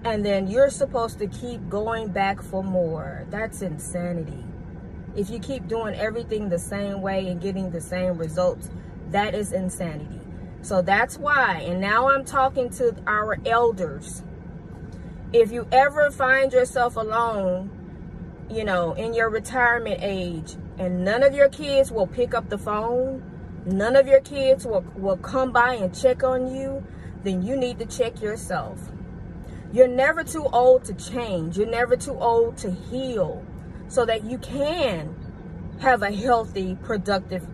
and 0.04 0.26
then 0.26 0.48
you're 0.48 0.70
supposed 0.70 1.20
to 1.20 1.28
keep 1.28 1.68
going 1.70 2.10
back 2.10 2.42
for 2.42 2.64
more. 2.64 3.26
That's 3.30 3.62
insanity. 3.62 4.46
If 5.16 5.30
you 5.30 5.40
keep 5.40 5.68
doing 5.68 5.96
everything 5.96 6.50
the 6.50 6.60
same 6.60 7.02
way 7.02 7.28
and 7.28 7.42
getting 7.42 7.72
the 7.72 7.82
same 7.82 8.18
results, 8.18 8.70
that 9.12 9.36
is 9.36 9.52
insanity. 9.52 10.22
So 10.62 10.82
that's 10.82 11.18
why, 11.18 11.64
and 11.66 11.82
now 11.82 12.10
I'm 12.10 12.26
talking 12.26 12.70
to 12.72 12.96
our 13.08 13.38
elders. 13.46 14.24
If 15.34 15.52
you 15.52 15.68
ever 15.72 16.12
find 16.12 16.52
yourself 16.52 16.96
alone, 16.96 17.70
you 18.50 18.64
know, 18.64 18.94
in 18.94 19.14
your 19.14 19.30
retirement 19.30 20.00
age, 20.02 20.56
and 20.78 21.04
none 21.04 21.24
of 21.24 21.34
your 21.34 21.50
kids 21.50 21.92
will 21.92 22.08
pick 22.08 22.34
up 22.34 22.50
the 22.50 22.58
phone, 22.58 23.24
none 23.66 23.96
of 23.96 24.08
your 24.08 24.22
kids 24.22 24.66
will, 24.66 24.86
will 24.96 25.18
come 25.18 25.52
by 25.52 25.76
and 25.76 25.94
check 25.94 26.24
on 26.24 26.54
you, 26.54 26.86
then 27.24 27.42
you 27.42 27.56
need 27.56 27.80
to 27.80 27.86
check 27.86 28.22
yourself. 28.22 28.80
You're 29.72 29.88
never 29.88 30.24
too 30.24 30.46
old 30.46 30.86
to 30.86 30.94
change. 30.94 31.58
You're 31.58 31.68
never 31.68 31.96
too 31.96 32.18
old 32.18 32.58
to 32.58 32.72
heal 32.72 33.46
so 33.88 34.06
that 34.06 34.24
you 34.24 34.38
can 34.38 35.16
have 35.80 36.02
a 36.02 36.12
healthy, 36.12 36.76
productive 36.84 37.48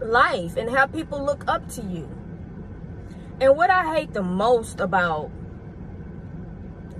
life 0.00 0.56
and 0.56 0.70
have 0.70 0.92
people 0.92 1.24
look 1.24 1.44
up 1.46 1.68
to 1.70 1.82
you. 1.82 2.08
And 3.40 3.56
what 3.56 3.70
I 3.70 3.94
hate 3.94 4.12
the 4.12 4.22
most 4.22 4.80
about 4.80 5.30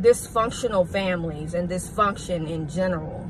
dysfunctional 0.00 0.88
families 0.88 1.54
and 1.54 1.68
dysfunction 1.68 2.48
in 2.48 2.68
general 2.68 3.28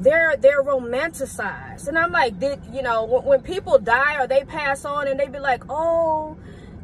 they're 0.00 0.36
they're 0.36 0.62
romanticized 0.62 1.88
and 1.88 1.98
i'm 1.98 2.12
like 2.12 2.38
did 2.38 2.60
you 2.72 2.82
know 2.82 3.04
when, 3.04 3.24
when, 3.24 3.40
people 3.40 3.78
die 3.78 4.20
or 4.20 4.26
they 4.26 4.44
pass 4.44 4.84
on 4.84 5.08
and 5.08 5.18
they 5.18 5.26
be 5.26 5.38
like 5.38 5.62
oh 5.68 6.36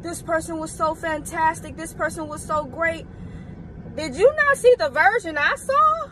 this 0.05 0.21
person 0.21 0.59
was 0.59 0.71
so 0.71 0.93
fantastic. 0.93 1.75
This 1.75 1.93
person 1.93 2.27
was 2.27 2.45
so 2.45 2.63
great. 2.63 3.05
Did 3.95 4.15
you 4.15 4.31
not 4.35 4.57
see 4.57 4.73
the 4.77 4.89
version 4.89 5.37
i 5.37 5.55
saw? 5.55 6.09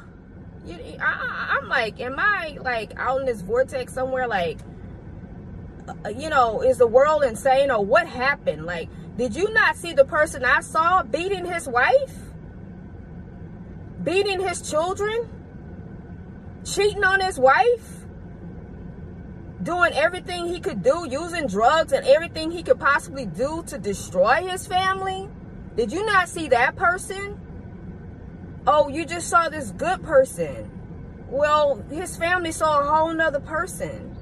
You, 0.65 0.77
I, 0.99 1.59
i'm 1.59 1.67
like 1.67 1.99
am 1.99 2.15
i 2.17 2.57
like 2.61 2.93
out 2.95 3.19
in 3.19 3.25
this 3.25 3.41
vortex 3.41 3.93
somewhere? 3.93 4.27
Like 4.27 4.59
uh, 6.05 6.09
you 6.09 6.29
know 6.29 6.61
is 6.61 6.77
the 6.77 6.87
world 6.87 7.23
insane 7.23 7.69
or 7.69 7.85
what 7.85 8.07
happened? 8.07 8.65
Like 8.65 8.89
did 9.17 9.35
you 9.35 9.53
not 9.53 9.75
see 9.75 9.93
the 9.93 10.05
person 10.05 10.43
i 10.43 10.61
saw 10.61 11.03
beating 11.03 11.45
his 11.45 11.67
wife? 11.67 12.15
Beating 14.03 14.39
his 14.39 14.67
children? 14.67 15.29
Cheating 16.65 17.03
on 17.03 17.19
his 17.19 17.37
wife, 17.37 18.02
doing 19.63 19.93
everything 19.93 20.47
he 20.47 20.59
could 20.59 20.83
do, 20.83 21.07
using 21.09 21.47
drugs 21.47 21.93
and 21.93 22.05
everything 22.05 22.51
he 22.51 22.63
could 22.63 22.79
possibly 22.79 23.25
do 23.25 23.63
to 23.67 23.77
destroy 23.77 24.45
his 24.47 24.67
family? 24.67 25.29
Did 25.75 25.91
you 25.91 26.05
not 26.05 26.29
see 26.29 26.47
that 26.49 26.75
person? 26.75 27.39
Oh, 28.67 28.87
you 28.87 29.05
just 29.05 29.29
saw 29.29 29.49
this 29.49 29.71
good 29.71 30.03
person. 30.03 30.69
Well, 31.29 31.83
his 31.89 32.15
family 32.15 32.51
saw 32.51 32.81
a 32.81 32.83
whole 32.85 33.13
nother 33.13 33.39
person. 33.39 34.15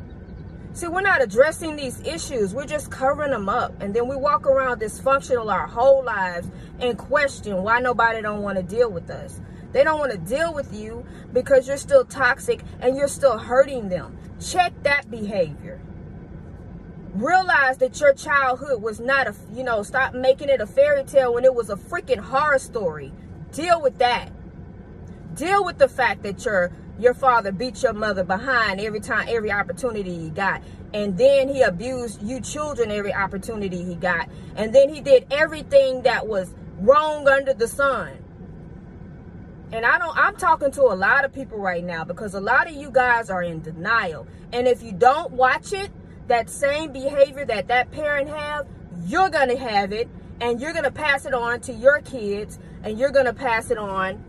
See, 0.73 0.87
we're 0.87 1.01
not 1.01 1.21
addressing 1.21 1.75
these 1.75 1.99
issues. 2.01 2.55
We're 2.55 2.65
just 2.65 2.89
covering 2.89 3.31
them 3.31 3.49
up. 3.49 3.73
And 3.81 3.93
then 3.93 4.07
we 4.07 4.15
walk 4.15 4.47
around 4.47 4.79
dysfunctional 4.79 5.51
our 5.51 5.67
whole 5.67 6.03
lives 6.03 6.49
and 6.79 6.97
question 6.97 7.61
why 7.63 7.81
nobody 7.81 8.21
don't 8.21 8.41
want 8.41 8.57
to 8.57 8.63
deal 8.63 8.89
with 8.89 9.09
us. 9.09 9.41
They 9.73 9.83
don't 9.83 9.99
want 9.99 10.13
to 10.13 10.17
deal 10.17 10.53
with 10.53 10.73
you 10.73 11.05
because 11.33 11.67
you're 11.67 11.77
still 11.77 12.05
toxic 12.05 12.61
and 12.79 12.95
you're 12.95 13.09
still 13.09 13.37
hurting 13.37 13.89
them. 13.89 14.17
Check 14.41 14.73
that 14.83 15.11
behavior. 15.11 15.79
Realize 17.13 17.77
that 17.77 17.99
your 17.99 18.13
childhood 18.13 18.81
was 18.81 18.99
not 18.99 19.27
a, 19.27 19.35
you 19.53 19.63
know, 19.63 19.83
stop 19.83 20.13
making 20.13 20.49
it 20.49 20.61
a 20.61 20.65
fairy 20.65 21.03
tale 21.03 21.33
when 21.33 21.45
it 21.45 21.53
was 21.53 21.69
a 21.69 21.75
freaking 21.75 22.17
horror 22.19 22.57
story. 22.57 23.11
Deal 23.51 23.81
with 23.81 23.99
that. 23.99 24.29
Deal 25.35 25.63
with 25.63 25.77
the 25.77 25.87
fact 25.87 26.23
that 26.23 26.43
your 26.43 26.71
your 26.99 27.13
father 27.13 27.51
beat 27.51 27.81
your 27.83 27.93
mother 27.93 28.23
behind 28.23 28.79
every 28.79 28.99
time, 28.99 29.27
every 29.29 29.51
opportunity 29.51 30.17
he 30.17 30.29
got. 30.29 30.61
And 30.93 31.17
then 31.17 31.47
he 31.47 31.61
abused 31.61 32.21
you 32.21 32.41
children 32.41 32.91
every 32.91 33.13
opportunity 33.13 33.83
he 33.83 33.95
got. 33.95 34.29
And 34.55 34.73
then 34.73 34.93
he 34.93 35.01
did 35.01 35.27
everything 35.31 36.03
that 36.03 36.27
was 36.27 36.53
wrong 36.79 37.27
under 37.27 37.53
the 37.53 37.67
sun 37.67 38.20
and 39.71 39.85
I 39.85 39.97
don't 39.97 40.17
I'm 40.17 40.35
talking 40.35 40.71
to 40.71 40.83
a 40.83 40.95
lot 40.95 41.23
of 41.23 41.33
people 41.33 41.57
right 41.57 41.83
now 41.83 42.03
because 42.03 42.33
a 42.33 42.41
lot 42.41 42.67
of 42.67 42.73
you 42.73 42.91
guys 42.91 43.29
are 43.29 43.43
in 43.43 43.61
denial. 43.61 44.27
And 44.51 44.67
if 44.67 44.83
you 44.83 44.91
don't 44.91 45.31
watch 45.31 45.71
it, 45.73 45.91
that 46.27 46.49
same 46.49 46.91
behavior 46.91 47.45
that 47.45 47.67
that 47.67 47.91
parent 47.91 48.29
have, 48.29 48.67
you're 49.05 49.29
going 49.29 49.49
to 49.49 49.57
have 49.57 49.93
it 49.93 50.09
and 50.41 50.59
you're 50.59 50.73
going 50.73 50.85
to 50.85 50.91
pass 50.91 51.25
it 51.25 51.33
on 51.33 51.61
to 51.61 51.73
your 51.73 52.01
kids 52.01 52.59
and 52.83 52.99
you're 52.99 53.11
going 53.11 53.25
to 53.25 53.33
pass 53.33 53.71
it 53.71 53.77
on 53.77 54.23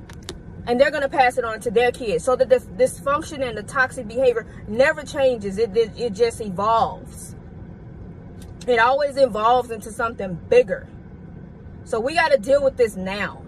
and 0.67 0.81
they're 0.81 0.91
going 0.91 1.03
to 1.03 1.09
pass 1.09 1.39
it 1.39 1.45
on 1.45 1.59
to 1.61 1.71
their 1.71 1.91
kids. 1.91 2.25
So 2.25 2.37
the 2.37 2.47
dysfunction 2.47 3.47
and 3.47 3.59
the 3.59 3.65
toxic 3.65 4.07
behavior 4.07 4.47
never 4.69 5.03
changes. 5.03 5.59
It, 5.59 5.77
it, 5.77 5.91
it 5.99 6.13
just 6.13 6.41
evolves. 6.41 7.35
It 8.67 8.79
always 8.79 9.17
evolves 9.17 9.73
into 9.73 9.91
something 9.91 10.35
bigger. 10.49 10.87
So 11.85 11.99
we 11.99 12.15
got 12.15 12.31
to 12.31 12.39
deal 12.39 12.63
with 12.63 12.77
this 12.77 12.95
now. 12.95 13.43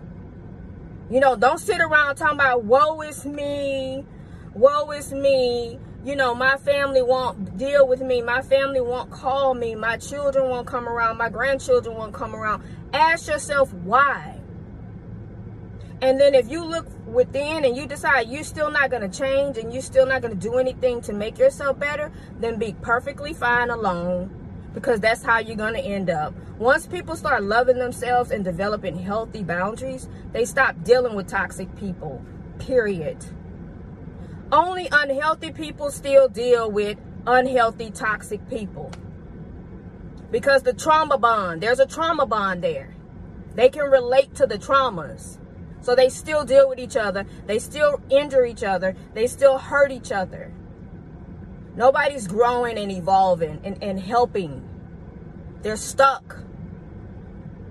You 1.11 1.21
know, 1.21 1.37
don't 1.37 1.59
sit 1.59 1.81
around 1.81 2.17
talking 2.17 2.37
about 2.37 2.65
woe 2.65 3.03
is 3.03 3.27
me, 3.27 4.05
woe 4.55 4.91
is 4.93 5.13
me. 5.13 5.79
You 6.03 6.17
know, 6.17 6.35
my 6.35 6.57
family 6.59 7.03
won't 7.03 7.57
deal 7.57 7.87
with 7.87 8.01
me. 8.03 8.21
My 8.21 8.43
family 8.43 8.81
won't 8.81 9.11
call 9.11 9.55
me. 9.55 9.75
My 9.75 9.97
children 9.97 10.51
won't 10.51 10.67
come 10.67 10.87
around. 10.87 11.17
My 11.17 11.31
grandchildren 11.31 11.97
won't 11.97 12.13
come 12.13 12.37
around. 12.37 12.63
Ask 12.93 13.29
yourself 13.29 13.73
why. 13.73 14.39
And 16.03 16.21
then 16.21 16.35
if 16.35 16.51
you 16.51 16.63
look 16.63 16.87
within 17.07 17.65
and 17.65 17.75
you 17.75 17.87
decide 17.87 18.29
you're 18.29 18.45
still 18.45 18.71
not 18.71 18.91
going 18.91 19.09
to 19.11 19.19
change 19.19 19.57
and 19.57 19.73
you're 19.73 19.81
still 19.81 20.05
not 20.05 20.21
going 20.21 20.39
to 20.39 20.41
do 20.41 20.57
anything 20.57 21.01
to 21.03 21.15
make 21.15 21.39
yourself 21.39 21.79
better, 21.79 22.13
then 22.39 22.59
be 22.59 22.77
perfectly 22.83 23.33
fine 23.33 23.71
alone 23.71 24.44
because 24.75 25.01
that's 25.01 25.23
how 25.23 25.39
you're 25.39 25.57
going 25.57 25.75
to 25.75 25.81
end 25.81 26.11
up. 26.11 26.35
Once 26.59 26.87
people 26.87 27.17
start 27.17 27.43
loving 27.43 27.79
themselves 27.79 28.31
and 28.31 28.45
developing 28.45 28.99
healthy 28.99 29.43
boundaries, 29.43 30.09
they 30.33 30.45
stop 30.45 30.75
dealing 30.83 31.15
with 31.15 31.29
toxic 31.29 31.75
people, 31.77 32.23
period. 32.59 33.25
Only 34.53 34.89
unhealthy 34.91 35.53
people 35.53 35.91
still 35.91 36.29
deal 36.29 36.71
with 36.71 36.99
unhealthy, 37.27 37.91
toxic 37.91 38.47
people. 38.51 38.91
Because 40.31 40.65
the 40.65 40.75
trauma 40.75 41.17
bond, 41.17 41.63
there's 41.63 41.79
a 41.79 41.87
trauma 41.87 42.27
bond 42.27 42.63
there. 42.63 42.95
They 43.55 43.69
can 43.69 43.85
relate 43.85 44.35
to 44.35 44.47
the 44.47 44.59
traumas. 44.59 45.39
So 45.81 45.95
they 45.95 46.09
still 46.09 46.45
deal 46.45 46.69
with 46.69 46.79
each 46.79 46.97
other. 46.97 47.27
They 47.47 47.59
still 47.59 48.01
injure 48.11 48.45
each 48.45 48.65
other. 48.65 48.97
They 49.13 49.27
still 49.27 49.59
hurt 49.59 49.93
each 49.93 50.11
other. 50.11 50.51
Nobody's 51.77 52.29
growing 52.29 52.79
and 52.79 52.91
evolving 52.91 53.61
and, 53.65 53.83
and 53.83 53.99
helping. 53.99 54.69
They're 55.63 55.77
stuck. 55.77 56.39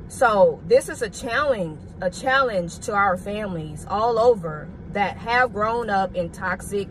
So 0.07 0.61
this 0.67 0.89
is 0.89 1.01
a 1.01 1.09
challenge, 1.09 1.79
a 2.01 2.09
challenge 2.09 2.79
to 2.79 2.93
our 2.93 3.17
families 3.17 3.85
all 3.89 4.19
over 4.19 4.67
that 4.91 5.17
have 5.17 5.53
grown 5.53 5.89
up 5.89 6.15
in 6.15 6.29
toxic 6.29 6.89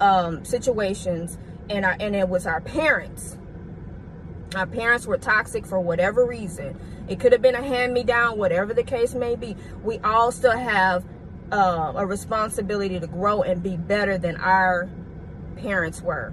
um, 0.00 0.44
situations 0.44 1.38
and 1.68 1.84
our, 1.84 1.96
and 1.98 2.14
it 2.14 2.28
was 2.28 2.46
our 2.46 2.60
parents. 2.60 3.36
Our 4.54 4.66
parents 4.66 5.06
were 5.06 5.18
toxic 5.18 5.66
for 5.66 5.80
whatever 5.80 6.24
reason. 6.24 6.78
It 7.08 7.20
could 7.20 7.32
have 7.32 7.42
been 7.42 7.54
a 7.54 7.62
hand-me-down, 7.62 8.38
whatever 8.38 8.72
the 8.72 8.82
case 8.82 9.14
may 9.14 9.34
be. 9.34 9.56
We 9.82 9.98
all 9.98 10.30
still 10.30 10.56
have 10.56 11.04
uh, 11.50 11.92
a 11.96 12.06
responsibility 12.06 13.00
to 13.00 13.06
grow 13.06 13.42
and 13.42 13.62
be 13.62 13.76
better 13.76 14.16
than 14.16 14.36
our 14.36 14.88
parents 15.58 16.00
were. 16.00 16.32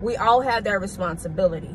We 0.00 0.16
all 0.16 0.42
have 0.42 0.64
that 0.64 0.80
responsibility. 0.80 1.74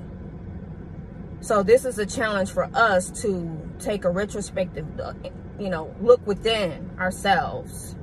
So 1.42 1.62
this 1.62 1.84
is 1.84 2.00
a 2.00 2.06
challenge 2.06 2.52
for 2.52 2.70
us 2.74 3.10
to 3.22 3.60
take 3.80 4.06
a 4.06 4.10
retrospective, 4.10 4.88
uh, 5.00 5.14
you 5.60 5.70
know, 5.70 5.94
look 6.02 6.26
within 6.26 6.92
ourselves 6.98 7.96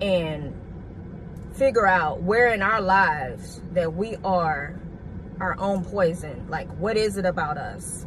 and 0.00 0.54
figure 1.52 1.86
out 1.86 2.22
where 2.22 2.52
in 2.54 2.62
our 2.62 2.80
lives 2.80 3.60
that 3.72 3.92
we 3.94 4.16
are 4.24 4.80
our 5.40 5.58
own 5.58 5.84
poison. 5.84 6.46
Like, 6.48 6.68
what 6.78 6.96
is 6.96 7.18
it 7.18 7.26
about 7.26 7.58
us? 7.58 8.06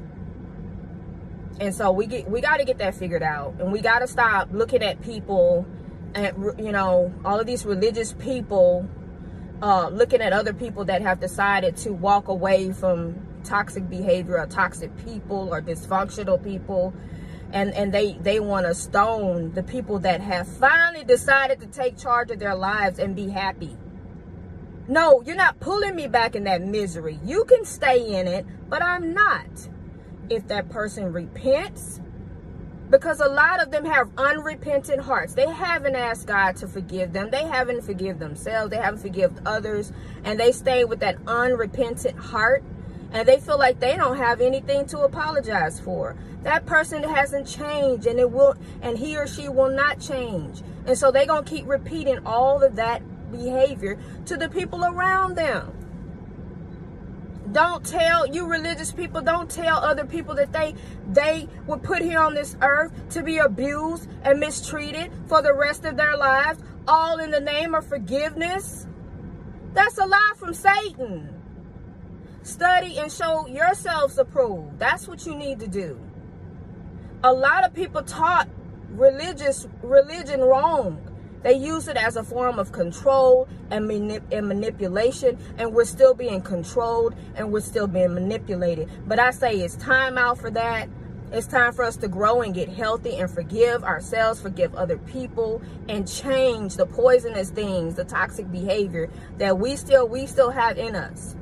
And 1.59 1.75
so 1.75 1.91
we 1.91 2.07
get 2.07 2.27
we 2.27 2.41
got 2.41 2.57
to 2.57 2.65
get 2.65 2.79
that 2.79 2.95
figured 2.95 3.21
out, 3.21 3.53
and 3.59 3.71
we 3.71 3.81
got 3.81 3.99
to 3.99 4.07
stop 4.07 4.49
looking 4.51 4.81
at 4.81 5.01
people 5.01 5.65
and 6.13 6.59
you 6.59 6.71
know 6.71 7.13
all 7.23 7.39
of 7.39 7.45
these 7.45 7.65
religious 7.65 8.13
people 8.13 8.87
uh, 9.61 9.89
looking 9.89 10.21
at 10.21 10.33
other 10.33 10.53
people 10.53 10.85
that 10.85 11.01
have 11.01 11.19
decided 11.19 11.77
to 11.77 11.93
walk 11.93 12.27
away 12.27 12.71
from 12.71 13.15
toxic 13.43 13.89
behavior 13.89 14.39
or 14.39 14.45
toxic 14.45 14.95
people 15.05 15.49
or 15.51 15.61
dysfunctional 15.61 16.43
people. 16.43 16.93
And 17.53 17.73
and 17.73 17.93
they 17.93 18.13
they 18.13 18.39
want 18.39 18.65
to 18.65 18.73
stone 18.73 19.51
the 19.53 19.63
people 19.63 19.99
that 19.99 20.21
have 20.21 20.47
finally 20.47 21.03
decided 21.03 21.59
to 21.59 21.67
take 21.67 21.97
charge 21.97 22.31
of 22.31 22.39
their 22.39 22.55
lives 22.55 22.97
and 22.97 23.15
be 23.15 23.29
happy. 23.29 23.75
No 24.87 25.21
you're 25.25 25.35
not 25.35 25.59
pulling 25.59 25.95
me 25.95 26.07
back 26.07 26.35
in 26.35 26.45
that 26.45 26.61
misery. 26.61 27.19
You 27.25 27.43
can 27.43 27.65
stay 27.65 28.19
in 28.19 28.27
it 28.27 28.45
but 28.69 28.81
i'm 28.81 29.13
not. 29.13 29.49
If 30.29 30.47
that 30.47 30.69
person 30.69 31.11
repents 31.11 31.99
because 32.91 33.21
a 33.21 33.27
lot 33.27 33.61
of 33.61 33.71
them 33.71 33.85
have 33.85 34.09
unrepentant 34.17 35.01
hearts. 35.01 35.33
They 35.33 35.49
haven't 35.49 35.95
asked 35.95 36.27
God 36.27 36.57
to 36.57 36.67
forgive 36.67 37.13
them. 37.13 37.31
They 37.31 37.45
haven't 37.45 37.83
forgive 37.83 38.19
themselves. 38.19 38.69
They 38.69 38.77
haven't 38.77 38.99
forgive 38.99 39.31
others. 39.45 39.93
And 40.25 40.37
they 40.37 40.51
stay 40.51 40.83
with 40.83 40.99
that 40.99 41.17
unrepentant 41.25 42.17
heart. 42.17 42.63
And 43.13 43.27
they 43.27 43.39
feel 43.39 43.57
like 43.57 43.79
they 43.79 43.95
don't 43.95 44.17
have 44.17 44.41
anything 44.41 44.85
to 44.87 44.99
apologize 44.99 45.79
for. 45.79 46.17
That 46.43 46.65
person 46.65 47.01
hasn't 47.03 47.47
changed 47.47 48.07
and 48.07 48.19
it 48.19 48.29
will 48.29 48.55
and 48.81 48.97
he 48.97 49.17
or 49.17 49.25
she 49.25 49.47
will 49.47 49.69
not 49.69 49.99
change. 49.99 50.61
And 50.85 50.97
so 50.97 51.11
they're 51.11 51.25
gonna 51.25 51.45
keep 51.45 51.67
repeating 51.67 52.19
all 52.25 52.61
of 52.61 52.75
that 52.75 53.01
behavior 53.31 53.97
to 54.25 54.35
the 54.35 54.49
people 54.49 54.83
around 54.83 55.35
them. 55.35 55.80
Don't 57.51 57.85
tell 57.85 58.27
you 58.27 58.47
religious 58.47 58.91
people, 58.91 59.21
don't 59.21 59.49
tell 59.49 59.77
other 59.79 60.05
people 60.05 60.35
that 60.35 60.53
they 60.53 60.75
they 61.11 61.47
were 61.67 61.77
put 61.77 62.01
here 62.01 62.19
on 62.21 62.35
this 62.35 62.55
earth 62.61 62.91
to 63.11 63.23
be 63.23 63.37
abused 63.39 64.09
and 64.23 64.39
mistreated 64.39 65.11
for 65.27 65.41
the 65.41 65.53
rest 65.53 65.85
of 65.85 65.97
their 65.97 66.17
lives, 66.17 66.59
all 66.87 67.19
in 67.19 67.31
the 67.31 67.39
name 67.41 67.75
of 67.75 67.85
forgiveness. 67.87 68.87
That's 69.73 69.97
a 69.99 70.05
lie 70.05 70.33
from 70.37 70.53
Satan. 70.53 71.29
Study 72.43 72.99
and 72.99 73.11
show 73.11 73.47
yourselves 73.47 74.17
approved. 74.17 74.79
That's 74.79 75.07
what 75.07 75.25
you 75.25 75.35
need 75.35 75.59
to 75.61 75.67
do. 75.67 75.99
a 77.23 77.33
lot 77.33 77.65
of 77.65 77.73
people 77.73 78.03
taught 78.03 78.49
religious 78.91 79.67
religion 79.83 80.41
wrong. 80.41 80.99
They 81.43 81.53
use 81.53 81.87
it 81.87 81.97
as 81.97 82.15
a 82.17 82.23
form 82.23 82.59
of 82.59 82.71
control 82.71 83.47
and, 83.71 83.89
manip 83.89 84.21
and 84.31 84.47
manipulation, 84.47 85.37
and 85.57 85.73
we're 85.73 85.85
still 85.85 86.13
being 86.13 86.41
controlled 86.41 87.15
and 87.35 87.51
we're 87.51 87.61
still 87.61 87.87
being 87.87 88.13
manipulated. 88.13 88.89
But 89.07 89.19
I 89.19 89.31
say 89.31 89.55
it's 89.55 89.75
time 89.75 90.17
out 90.17 90.37
for 90.37 90.51
that. 90.51 90.87
It's 91.31 91.47
time 91.47 91.71
for 91.71 91.83
us 91.83 91.95
to 91.97 92.09
grow 92.09 92.41
and 92.41 92.53
get 92.53 92.67
healthy 92.67 93.15
and 93.15 93.31
forgive 93.31 93.85
ourselves, 93.85 94.41
forgive 94.41 94.75
other 94.75 94.97
people, 94.97 95.61
and 95.87 96.05
change 96.05 96.75
the 96.75 96.85
poisonous 96.85 97.49
things, 97.49 97.95
the 97.95 98.03
toxic 98.03 98.51
behavior 98.51 99.09
that 99.37 99.57
we 99.57 99.77
still 99.77 100.07
we 100.07 100.25
still 100.25 100.51
have 100.51 100.77
in 100.77 100.93
us. 100.93 101.35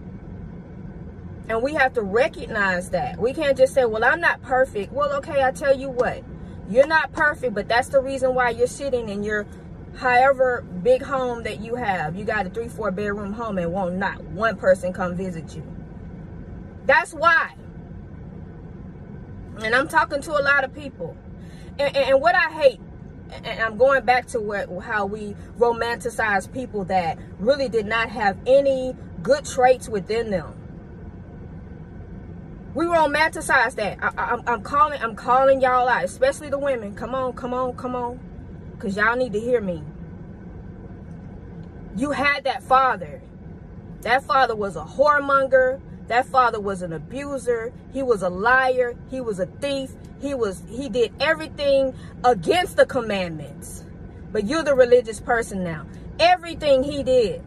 And 1.50 1.64
we 1.64 1.74
have 1.74 1.94
to 1.94 2.04
recognize 2.04 2.92
that. 2.92 3.20
We 3.20 3.34
can't 3.34 3.58
just 3.58 3.74
say, 3.74 3.84
well, 3.86 4.04
I'm 4.04 4.22
not 4.22 4.44
perfect. 4.44 4.94
Well, 4.94 5.12
okay, 5.14 5.44
I 5.44 5.50
tell 5.52 5.76
you 5.76 5.90
what. 5.90 6.24
You're 6.70 6.86
not 6.86 7.12
perfect, 7.12 7.56
but 7.56 7.68
that's 7.68 7.88
the 7.90 8.00
reason 8.00 8.36
why 8.36 8.52
you're 8.52 8.68
sitting 8.68 9.10
in 9.10 9.24
your 9.24 9.48
however 10.00 10.62
big 10.82 11.02
home 11.02 11.44
that 11.44 11.60
you 11.60 11.76
have. 11.76 12.16
You 12.16 12.24
got 12.24 12.48
a 12.48 12.50
three, 12.50 12.70
four 12.70 12.90
bedroom 12.90 13.34
home 13.34 13.58
and 13.58 13.72
won't 13.72 13.96
not 13.96 14.24
one 14.24 14.56
person 14.56 14.94
come 14.94 15.16
visit 15.16 15.56
you. 15.56 15.64
That's 16.86 17.14
why. 17.14 17.54
And 19.62 19.76
I'm 19.76 19.90
talking 19.90 20.22
to 20.22 20.32
a 20.32 20.42
lot 20.42 20.64
of 20.64 20.74
people. 20.74 21.18
And, 21.78 21.96
and, 21.96 22.12
and 22.12 22.22
what 22.22 22.34
I 22.34 22.50
hate, 22.50 22.80
and 23.44 23.60
I'm 23.60 23.78
going 23.78 24.06
back 24.06 24.28
to 24.28 24.40
what 24.40 24.70
how 24.82 25.06
we 25.06 25.36
romanticize 25.58 26.52
people 26.52 26.86
that 26.86 27.18
really 27.38 27.68
did 27.68 27.86
not 27.86 28.10
have 28.10 28.38
any 28.48 28.96
good 29.22 29.44
traits 29.44 29.90
within 29.90 30.32
them. 30.32 30.56
We 32.74 32.86
romanticize 32.86 33.76
that. 33.76 33.98
I, 34.02 34.40
am 34.48 34.64
calling, 34.64 35.02
I'm 35.02 35.16
calling 35.16 35.60
y'all 35.62 35.90
out, 35.90 36.06
especially 36.06 36.50
the 36.50 36.58
women. 36.58 36.96
Come 36.96 37.14
on, 37.14 37.34
come 37.34 37.54
on, 37.54 37.76
come 37.76 37.96
on, 37.96 38.20
because 38.80 38.96
y'all 38.96 39.18
need 39.18 39.34
to 39.34 39.40
hear 39.40 39.60
me. 39.60 39.84
You 41.98 42.12
had 42.12 42.46
that 42.46 42.64
father. 42.64 43.22
That 44.02 44.24
father 44.24 44.56
was 44.56 44.78
a 44.78 44.84
whoremonger. 44.84 45.82
That 46.08 46.26
father 46.26 46.62
was 46.62 46.82
an 46.82 46.94
abuser. 46.94 47.74
He 47.92 48.04
was 48.04 48.22
a 48.22 48.30
liar. 48.30 48.96
He 49.12 49.20
was 49.20 49.40
a 49.40 49.48
thief. 49.48 49.92
He 50.22 50.34
was 50.34 50.64
he 50.70 50.88
did 50.88 51.12
everything 51.20 51.94
against 52.24 52.78
the 52.78 52.86
commandments. 52.86 53.84
But 54.32 54.48
you're 54.48 54.64
the 54.64 54.76
religious 54.76 55.20
person 55.20 55.62
now. 55.62 55.86
Everything 56.18 56.82
he 56.82 57.04
did. 57.04 57.44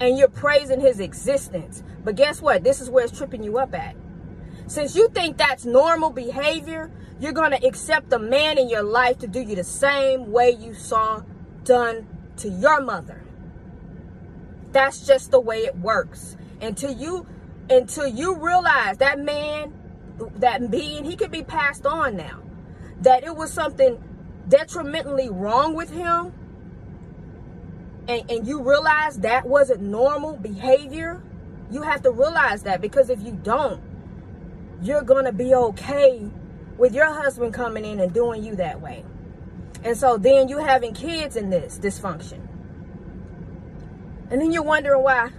And 0.00 0.18
you're 0.18 0.28
praising 0.28 0.80
his 0.80 0.98
existence. 0.98 1.84
But 2.02 2.16
guess 2.16 2.42
what? 2.42 2.64
This 2.64 2.80
is 2.80 2.90
where 2.90 3.04
it's 3.04 3.16
tripping 3.16 3.44
you 3.44 3.58
up 3.58 3.72
at. 3.72 3.94
Since 4.72 4.96
you 4.96 5.08
think 5.08 5.36
that's 5.36 5.66
normal 5.66 6.08
behavior, 6.08 6.90
you're 7.20 7.34
going 7.34 7.50
to 7.50 7.62
accept 7.62 8.10
a 8.10 8.18
man 8.18 8.56
in 8.56 8.70
your 8.70 8.82
life 8.82 9.18
to 9.18 9.26
do 9.26 9.38
you 9.38 9.54
the 9.54 9.62
same 9.62 10.32
way 10.32 10.56
you 10.58 10.72
saw 10.72 11.24
done 11.62 12.06
to 12.38 12.48
your 12.48 12.80
mother. 12.80 13.20
That's 14.70 15.06
just 15.06 15.30
the 15.30 15.40
way 15.40 15.58
it 15.58 15.76
works. 15.76 16.38
Until 16.62 16.90
you 16.90 17.26
until 17.68 18.06
you 18.06 18.36
realize 18.36 18.96
that 18.96 19.18
man 19.18 19.74
that 20.36 20.70
being 20.70 21.04
he 21.04 21.16
could 21.16 21.30
be 21.30 21.42
passed 21.42 21.84
on 21.84 22.16
now. 22.16 22.40
That 23.02 23.24
it 23.24 23.36
was 23.36 23.52
something 23.52 24.02
detrimentally 24.48 25.28
wrong 25.28 25.74
with 25.74 25.90
him. 25.90 26.32
And, 28.08 28.30
and 28.30 28.46
you 28.46 28.62
realize 28.62 29.18
that 29.18 29.44
wasn't 29.44 29.82
normal 29.82 30.38
behavior 30.38 31.22
you 31.70 31.80
have 31.82 32.02
to 32.02 32.10
realize 32.10 32.64
that 32.64 32.82
because 32.82 33.08
if 33.08 33.22
you 33.22 33.32
don't 33.42 33.80
you're 34.82 35.02
gonna 35.02 35.32
be 35.32 35.54
okay 35.54 36.28
with 36.78 36.94
your 36.94 37.12
husband 37.12 37.54
coming 37.54 37.84
in 37.84 38.00
and 38.00 38.12
doing 38.12 38.42
you 38.42 38.56
that 38.56 38.80
way 38.80 39.04
and 39.84 39.96
so 39.96 40.16
then 40.16 40.48
you 40.48 40.58
having 40.58 40.92
kids 40.94 41.36
in 41.36 41.50
this 41.50 41.78
dysfunction 41.78 42.40
and 44.30 44.40
then 44.40 44.52
you're 44.52 44.62
wondering 44.62 45.02
why 45.02 45.30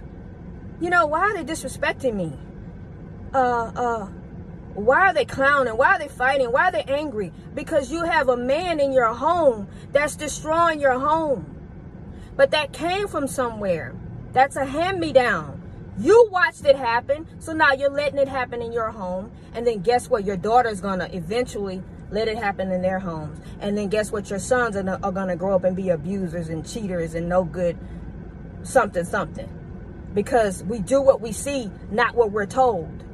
you 0.80 0.90
know, 0.90 1.06
why 1.06 1.20
are 1.20 1.34
they 1.34 1.44
disrespecting 1.44 2.14
me? 2.14 2.32
Uh, 3.32 3.72
uh, 3.74 4.06
why 4.74 5.08
are 5.08 5.14
they 5.14 5.24
clowning? 5.24 5.76
Why 5.76 5.94
are 5.94 5.98
they 5.98 6.08
fighting? 6.08 6.50
Why 6.50 6.68
are 6.68 6.72
they 6.72 6.82
angry? 6.82 7.32
Because 7.54 7.92
you 7.92 8.04
have 8.04 8.28
a 8.28 8.36
man 8.36 8.80
in 8.80 8.92
your 8.92 9.12
home 9.14 9.68
that's 9.92 10.16
destroying 10.16 10.80
your 10.80 10.98
home. 10.98 11.50
But 12.36 12.50
that 12.50 12.72
came 12.72 13.06
from 13.06 13.28
somewhere. 13.28 13.94
That's 14.32 14.56
a 14.56 14.64
hand-me-down. 14.64 15.53
You 15.98 16.28
watched 16.30 16.64
it 16.64 16.76
happen, 16.76 17.26
so 17.38 17.52
now 17.52 17.72
you're 17.72 17.90
letting 17.90 18.18
it 18.18 18.28
happen 18.28 18.60
in 18.60 18.72
your 18.72 18.90
home. 18.90 19.30
And 19.54 19.66
then 19.66 19.80
guess 19.80 20.10
what? 20.10 20.24
Your 20.24 20.36
daughter's 20.36 20.80
gonna 20.80 21.08
eventually 21.12 21.82
let 22.10 22.28
it 22.28 22.36
happen 22.36 22.72
in 22.72 22.82
their 22.82 22.98
homes. 22.98 23.40
And 23.60 23.78
then 23.78 23.88
guess 23.88 24.10
what? 24.10 24.28
Your 24.28 24.38
sons 24.38 24.76
are, 24.76 24.98
are 25.02 25.12
gonna 25.12 25.36
grow 25.36 25.54
up 25.54 25.64
and 25.64 25.76
be 25.76 25.90
abusers 25.90 26.48
and 26.48 26.66
cheaters 26.66 27.14
and 27.14 27.28
no 27.28 27.44
good 27.44 27.78
something 28.62 29.04
something 29.04 29.48
because 30.14 30.62
we 30.64 30.78
do 30.78 31.00
what 31.00 31.20
we 31.20 31.32
see, 31.32 31.70
not 31.90 32.14
what 32.14 32.32
we're 32.32 32.46
told. 32.46 33.04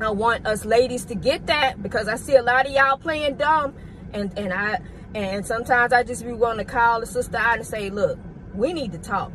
I 0.00 0.10
want 0.10 0.46
us 0.46 0.64
ladies 0.64 1.04
to 1.06 1.14
get 1.14 1.46
that 1.46 1.82
because 1.82 2.08
I 2.08 2.16
see 2.16 2.34
a 2.36 2.42
lot 2.42 2.66
of 2.66 2.72
y'all 2.72 2.96
playing 2.96 3.36
dumb 3.36 3.74
and, 4.12 4.36
and 4.38 4.52
I 4.52 4.78
and 5.14 5.46
sometimes 5.46 5.92
I 5.92 6.02
just 6.02 6.24
be 6.24 6.32
wanting 6.32 6.66
to 6.66 6.72
call 6.72 7.00
the 7.00 7.06
sister 7.06 7.36
out 7.36 7.58
and 7.58 7.66
say, 7.66 7.88
look, 7.90 8.18
we 8.52 8.72
need 8.72 8.90
to 8.92 8.98
talk. 8.98 9.30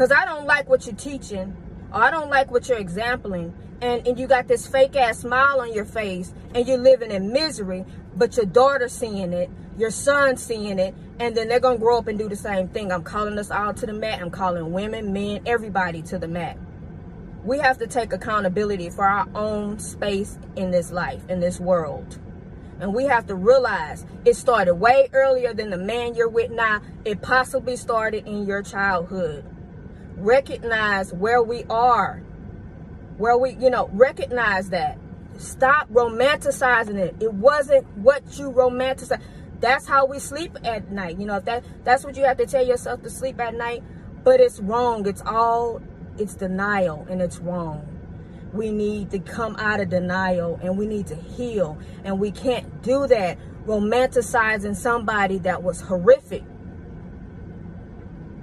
Because 0.00 0.12
I 0.12 0.24
don't 0.24 0.46
like 0.46 0.66
what 0.66 0.86
you're 0.86 0.94
teaching 0.94 1.54
or 1.92 2.02
I 2.02 2.10
don't 2.10 2.30
like 2.30 2.50
what 2.50 2.70
you're 2.70 2.82
exempling 2.82 3.52
and, 3.82 4.06
and 4.06 4.18
you 4.18 4.26
got 4.26 4.48
this 4.48 4.66
fake 4.66 4.96
ass 4.96 5.18
smile 5.18 5.60
on 5.60 5.74
your 5.74 5.84
face 5.84 6.32
and 6.54 6.66
you're 6.66 6.78
living 6.78 7.10
in 7.10 7.34
misery, 7.34 7.84
but 8.16 8.34
your 8.38 8.46
daughter's 8.46 8.92
seeing 8.92 9.34
it, 9.34 9.50
your 9.76 9.90
son's 9.90 10.42
seeing 10.42 10.78
it, 10.78 10.94
and 11.18 11.36
then 11.36 11.48
they're 11.48 11.60
going 11.60 11.76
to 11.76 11.82
grow 11.82 11.98
up 11.98 12.08
and 12.08 12.18
do 12.18 12.30
the 12.30 12.36
same 12.36 12.68
thing. 12.68 12.90
I'm 12.90 13.02
calling 13.02 13.38
us 13.38 13.50
all 13.50 13.74
to 13.74 13.84
the 13.84 13.92
mat. 13.92 14.22
I'm 14.22 14.30
calling 14.30 14.72
women, 14.72 15.12
men, 15.12 15.42
everybody 15.44 16.00
to 16.04 16.18
the 16.18 16.28
mat. 16.28 16.56
We 17.44 17.58
have 17.58 17.76
to 17.76 17.86
take 17.86 18.14
accountability 18.14 18.88
for 18.88 19.04
our 19.04 19.28
own 19.34 19.78
space 19.80 20.38
in 20.56 20.70
this 20.70 20.90
life, 20.90 21.20
in 21.28 21.40
this 21.40 21.60
world. 21.60 22.18
And 22.80 22.94
we 22.94 23.04
have 23.04 23.26
to 23.26 23.34
realize 23.34 24.06
it 24.24 24.36
started 24.36 24.76
way 24.76 25.10
earlier 25.12 25.52
than 25.52 25.68
the 25.68 25.76
man 25.76 26.14
you're 26.14 26.26
with 26.26 26.50
now. 26.50 26.80
It 27.04 27.20
possibly 27.20 27.76
started 27.76 28.26
in 28.26 28.46
your 28.46 28.62
childhood. 28.62 29.44
Recognize 30.20 31.12
where 31.12 31.42
we 31.42 31.64
are 31.70 32.22
where 33.20 33.36
we, 33.36 33.50
you 33.60 33.70
know, 33.70 33.88
recognize 33.92 34.70
that. 34.70 34.98
Stop 35.38 35.88
romanticizing 35.90 36.96
it. 36.96 37.14
It 37.20 37.32
wasn't 37.32 37.86
what 37.98 38.38
you 38.38 38.50
romanticize. 38.50 39.20
That's 39.60 39.86
how 39.86 40.06
we 40.06 40.18
sleep 40.18 40.56
at 40.64 40.90
night. 40.90 41.18
You 41.18 41.26
know, 41.26 41.36
if 41.36 41.44
that 41.44 41.64
that's 41.84 42.04
what 42.04 42.16
you 42.16 42.24
have 42.24 42.38
to 42.38 42.46
tell 42.46 42.66
yourself 42.66 43.02
to 43.02 43.10
sleep 43.10 43.40
at 43.40 43.54
night, 43.54 43.82
but 44.24 44.40
it's 44.40 44.58
wrong. 44.60 45.06
It's 45.06 45.22
all 45.24 45.80
it's 46.18 46.34
denial 46.34 47.06
and 47.08 47.22
it's 47.22 47.38
wrong. 47.38 47.86
We 48.52 48.70
need 48.70 49.10
to 49.12 49.18
come 49.18 49.56
out 49.56 49.80
of 49.80 49.90
denial 49.90 50.58
and 50.62 50.76
we 50.76 50.86
need 50.86 51.06
to 51.08 51.14
heal. 51.14 51.78
And 52.04 52.18
we 52.18 52.30
can't 52.30 52.82
do 52.82 53.06
that 53.06 53.38
romanticizing 53.66 54.76
somebody 54.76 55.38
that 55.38 55.62
was 55.62 55.80
horrific. 55.80 56.42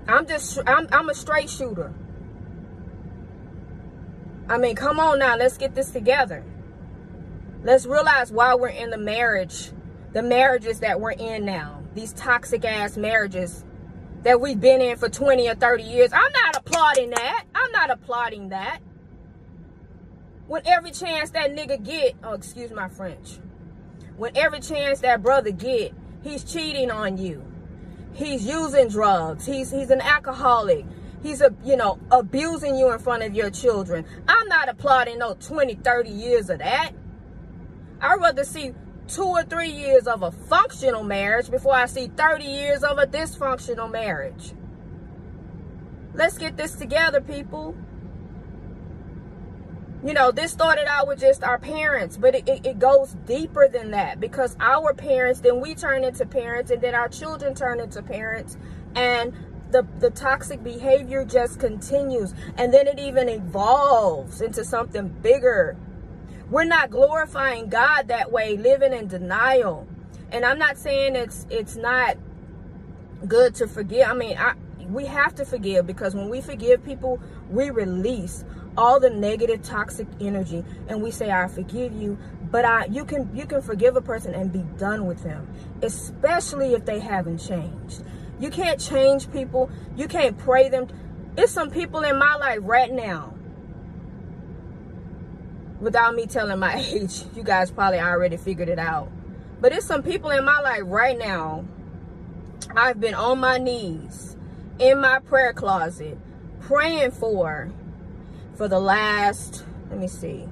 I'm 0.07 0.25
just 0.25 0.59
I'm 0.65 0.87
I'm 0.91 1.09
a 1.09 1.13
straight 1.13 1.49
shooter. 1.49 1.93
I 4.49 4.57
mean, 4.57 4.75
come 4.75 4.99
on 4.99 5.19
now, 5.19 5.35
let's 5.35 5.57
get 5.57 5.75
this 5.75 5.91
together. 5.91 6.43
Let's 7.63 7.85
realize 7.85 8.31
why 8.31 8.55
we're 8.55 8.69
in 8.69 8.91
the 8.91 8.97
marriage, 8.97 9.71
the 10.13 10.21
marriages 10.21 10.79
that 10.79 11.01
we're 11.01 11.11
in 11.11 11.43
now, 11.43 11.83
these 11.95 12.13
toxic 12.13 12.63
ass 12.63 12.95
marriages 12.95 13.65
that 14.23 14.39
we've 14.39 14.59
been 14.59 14.81
in 14.81 14.97
for 14.97 15.09
20 15.09 15.49
or 15.49 15.55
30 15.55 15.83
years. 15.83 16.11
I'm 16.13 16.31
not 16.31 16.57
applauding 16.57 17.09
that. 17.09 17.45
I'm 17.53 17.71
not 17.71 17.89
applauding 17.89 18.49
that. 18.49 18.79
When 20.47 20.65
every 20.65 20.91
chance 20.91 21.31
that 21.31 21.53
nigga 21.53 21.83
get, 21.83 22.15
oh, 22.23 22.33
excuse 22.33 22.71
my 22.71 22.87
French. 22.87 23.39
When 24.15 24.35
every 24.37 24.61
chance 24.61 24.99
that 24.99 25.21
brother 25.21 25.51
get, 25.51 25.93
he's 26.23 26.43
cheating 26.43 26.89
on 26.89 27.17
you. 27.17 27.46
He's 28.17 28.47
using 28.47 28.87
drugs. 28.87 29.45
He's 29.45 29.69
he's 29.69 29.91
an 29.91 30.01
alcoholic. 30.01 30.85
He's, 31.21 31.41
a, 31.41 31.53
you 31.63 31.75
know, 31.75 31.99
abusing 32.11 32.75
you 32.75 32.91
in 32.91 32.99
front 32.99 33.23
of 33.23 33.33
your 33.33 33.49
children. 33.49 34.05
I'm 34.27 34.47
not 34.47 34.69
applauding 34.69 35.19
no 35.19 35.35
20, 35.35 35.75
30 35.75 36.09
years 36.09 36.49
of 36.49 36.59
that. 36.59 36.91
I'd 38.01 38.19
rather 38.19 38.43
see 38.43 38.73
two 39.07 39.23
or 39.23 39.43
three 39.43 39.69
years 39.69 40.07
of 40.07 40.23
a 40.23 40.31
functional 40.31 41.03
marriage 41.03 41.49
before 41.49 41.73
I 41.73 41.85
see 41.85 42.07
30 42.07 42.43
years 42.43 42.83
of 42.83 42.97
a 42.97 43.05
dysfunctional 43.05 43.91
marriage. 43.91 44.53
Let's 46.13 46.37
get 46.37 46.57
this 46.57 46.75
together, 46.75 47.21
people. 47.21 47.75
You 50.05 50.13
know, 50.13 50.31
this 50.31 50.51
started 50.51 50.87
out 50.87 51.07
with 51.07 51.19
just 51.19 51.43
our 51.43 51.57
parents, 51.57 52.17
but 52.17 52.35
it, 52.35 52.47
it, 52.47 52.65
it, 52.65 52.79
goes 52.79 53.15
deeper 53.25 53.67
than 53.67 53.91
that 53.91 54.19
because 54.19 54.55
our 54.59 54.93
parents, 54.93 55.41
then 55.41 55.59
we 55.59 55.75
turn 55.75 56.03
into 56.03 56.25
parents, 56.25 56.71
and 56.71 56.81
then 56.81 56.95
our 56.95 57.09
children 57.09 57.55
turn 57.55 57.79
into 57.79 58.03
parents. 58.03 58.57
And 58.95 59.33
the, 59.71 59.87
the 59.99 60.11
toxic 60.11 60.63
behavior 60.63 61.25
just 61.25 61.59
continues 61.59 62.33
and 62.57 62.73
then 62.73 62.87
it 62.87 62.99
even 62.99 63.27
evolves 63.29 64.41
into 64.41 64.63
something 64.63 65.09
bigger 65.09 65.75
We're 66.49 66.63
not 66.63 66.89
glorifying 66.89 67.67
God 67.69 68.07
that 68.07 68.31
way, 68.31 68.55
living 68.55 68.93
in 68.93 69.07
denial. 69.07 69.87
And 70.31 70.45
I'm 70.45 70.59
not 70.59 70.77
saying 70.77 71.15
it's 71.15 71.45
it's 71.49 71.75
not 71.75 72.17
good 73.27 73.55
to 73.55 73.67
forgive. 73.67 74.07
I 74.07 74.13
mean, 74.13 74.37
I, 74.37 74.53
we 74.89 75.05
have 75.05 75.35
to 75.35 75.45
forgive 75.45 75.85
because 75.85 76.15
when 76.15 76.29
we 76.29 76.41
forgive 76.41 76.83
people, 76.83 77.19
we 77.49 77.69
release 77.69 78.45
all 78.77 78.99
the 78.99 79.09
negative 79.09 79.61
toxic 79.61 80.07
energy 80.21 80.63
and 80.87 81.01
we 81.01 81.11
say 81.11 81.31
I 81.31 81.47
forgive 81.47 81.93
you, 81.93 82.17
but 82.51 82.63
I 82.63 82.85
you 82.85 83.03
can 83.05 83.35
you 83.35 83.45
can 83.45 83.61
forgive 83.61 83.95
a 83.95 84.01
person 84.01 84.33
and 84.33 84.51
be 84.51 84.63
done 84.77 85.05
with 85.05 85.23
them, 85.23 85.47
especially 85.81 86.73
if 86.73 86.85
they 86.85 86.99
haven't 86.99 87.39
changed. 87.39 88.03
You 88.39 88.49
can't 88.49 88.79
change 88.79 89.31
people. 89.31 89.69
You 89.95 90.07
can't 90.07 90.37
pray 90.37 90.69
them. 90.69 90.87
It's 91.37 91.51
some 91.51 91.69
people 91.69 92.01
in 92.01 92.17
my 92.17 92.35
life 92.35 92.59
right 92.61 92.91
now. 92.91 93.33
Without 95.81 96.15
me 96.15 96.27
telling 96.27 96.59
my 96.59 96.75
age, 96.93 97.23
you 97.35 97.43
guys 97.43 97.71
probably 97.71 97.99
already 97.99 98.37
figured 98.37 98.69
it 98.69 98.79
out. 98.79 99.11
But 99.59 99.73
it's 99.73 99.85
some 99.85 100.03
people 100.03 100.29
in 100.29 100.45
my 100.45 100.59
life 100.61 100.83
right 100.85 101.17
now. 101.17 101.65
I've 102.75 102.99
been 102.99 103.15
on 103.15 103.39
my 103.39 103.57
knees 103.57 104.36
in 104.79 105.01
my 105.01 105.19
prayer 105.19 105.53
closet 105.53 106.17
praying 106.61 107.11
for 107.11 107.71
for 108.55 108.67
the 108.67 108.79
last, 108.79 109.63
let 109.89 109.99
me 109.99 110.07
see, 110.07 110.47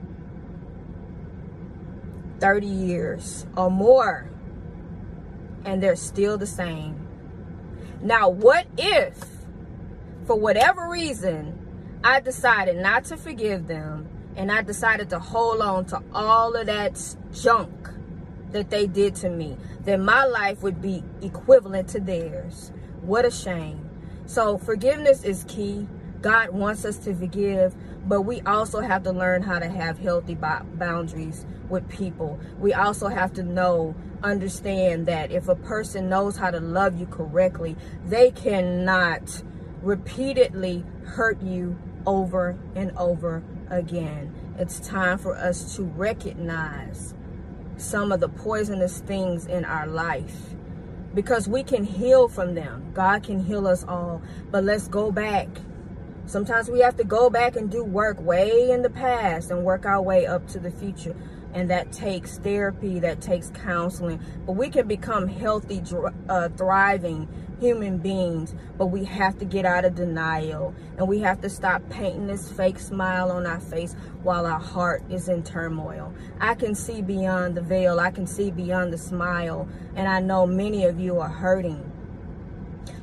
30 2.39 2.67
years 2.67 3.45
or 3.57 3.71
more. 3.71 4.29
And 5.63 5.81
they're 5.81 5.95
still 5.95 6.37
the 6.37 6.45
same. 6.45 7.07
Now, 8.01 8.29
what 8.29 8.67
if, 8.77 9.17
for 10.25 10.35
whatever 10.35 10.87
reason, 10.89 11.99
I 12.03 12.19
decided 12.19 12.77
not 12.77 13.05
to 13.05 13.17
forgive 13.17 13.67
them 13.67 14.07
and 14.35 14.51
I 14.51 14.61
decided 14.61 15.09
to 15.09 15.19
hold 15.19 15.61
on 15.61 15.85
to 15.85 16.03
all 16.13 16.55
of 16.55 16.67
that 16.67 17.15
junk 17.33 17.89
that 18.51 18.69
they 18.69 18.85
did 18.85 19.15
to 19.15 19.29
me, 19.29 19.57
then 19.81 20.05
my 20.05 20.25
life 20.25 20.61
would 20.61 20.81
be 20.81 21.03
equivalent 21.21 21.89
to 21.89 21.99
theirs. 21.99 22.71
What 23.01 23.25
a 23.25 23.31
shame. 23.31 23.84
So 24.25 24.57
forgiveness 24.57 25.23
is 25.23 25.45
key. 25.47 25.87
God 26.21 26.49
wants 26.49 26.85
us 26.85 26.97
to 26.99 27.13
forgive, 27.13 27.75
but 28.07 28.21
we 28.21 28.41
also 28.41 28.79
have 28.79 29.03
to 29.03 29.11
learn 29.11 29.43
how 29.43 29.59
to 29.59 29.69
have 29.69 29.99
healthy 29.99 30.33
boundaries 30.35 31.45
with 31.69 31.87
people. 31.87 32.39
We 32.59 32.73
also 32.73 33.07
have 33.07 33.33
to 33.33 33.43
know, 33.43 33.95
understand 34.23 35.05
that 35.05 35.31
if 35.31 35.47
a 35.47 35.55
person 35.55 36.09
knows 36.09 36.37
how 36.37 36.49
to 36.49 36.59
love 36.59 36.99
you 36.99 37.05
correctly, 37.05 37.75
they 38.05 38.31
cannot 38.31 39.43
repeatedly 39.83 40.83
hurt 41.05 41.41
you 41.43 41.77
over 42.07 42.57
and 42.75 42.91
over 42.97 43.43
again. 43.69 44.33
It's 44.57 44.79
time 44.79 45.19
for 45.19 45.35
us 45.35 45.75
to 45.75 45.83
recognize 45.83 47.13
some 47.77 48.11
of 48.11 48.19
the 48.19 48.29
poisonous 48.29 48.99
things 48.99 49.45
in 49.45 49.65
our 49.65 49.85
life 49.85 50.54
because 51.15 51.47
we 51.47 51.63
can 51.63 51.83
heal 51.83 52.27
from 52.27 52.53
them. 52.53 52.91
God 52.93 53.23
can 53.23 53.39
heal 53.39 53.65
us 53.67 53.83
all. 53.87 54.21
But 54.51 54.65
let's 54.65 54.87
go 54.87 55.11
back. 55.11 55.47
Sometimes 56.27 56.69
we 56.69 56.79
have 56.81 56.97
to 56.97 57.03
go 57.03 57.29
back 57.29 57.55
and 57.55 57.71
do 57.71 57.83
work 57.83 58.19
way 58.19 58.69
in 58.69 58.81
the 58.81 58.89
past 58.89 59.49
and 59.49 59.63
work 59.63 59.85
our 59.85 60.01
way 60.01 60.25
up 60.25 60.47
to 60.49 60.59
the 60.59 60.71
future. 60.71 61.15
And 61.53 61.69
that 61.69 61.93
takes 61.93 62.37
therapy, 62.39 62.99
that 62.99 63.21
takes 63.21 63.49
counseling. 63.51 64.19
But 64.45 64.53
we 64.53 64.69
can 64.69 64.87
become 64.87 65.27
healthy, 65.27 65.81
uh, 66.27 66.49
thriving 66.49 67.29
human 67.59 67.97
beings, 67.97 68.53
but 68.77 68.87
we 68.87 69.05
have 69.05 69.37
to 69.39 69.45
get 69.45 69.65
out 69.65 69.85
of 69.85 69.95
denial 69.95 70.73
and 70.97 71.07
we 71.07 71.19
have 71.19 71.41
to 71.41 71.49
stop 71.49 71.87
painting 71.89 72.27
this 72.27 72.51
fake 72.51 72.79
smile 72.79 73.31
on 73.31 73.45
our 73.45 73.59
face 73.59 73.95
while 74.23 74.45
our 74.45 74.59
heart 74.59 75.03
is 75.09 75.29
in 75.29 75.43
turmoil. 75.43 76.13
I 76.39 76.55
can 76.55 76.75
see 76.75 77.01
beyond 77.01 77.55
the 77.55 77.61
veil, 77.61 77.99
I 77.99 78.11
can 78.11 78.27
see 78.27 78.51
beyond 78.51 78.91
the 78.93 78.97
smile, 78.97 79.67
and 79.95 80.07
I 80.07 80.19
know 80.19 80.45
many 80.45 80.85
of 80.85 80.99
you 80.99 81.19
are 81.19 81.29
hurting. 81.29 81.91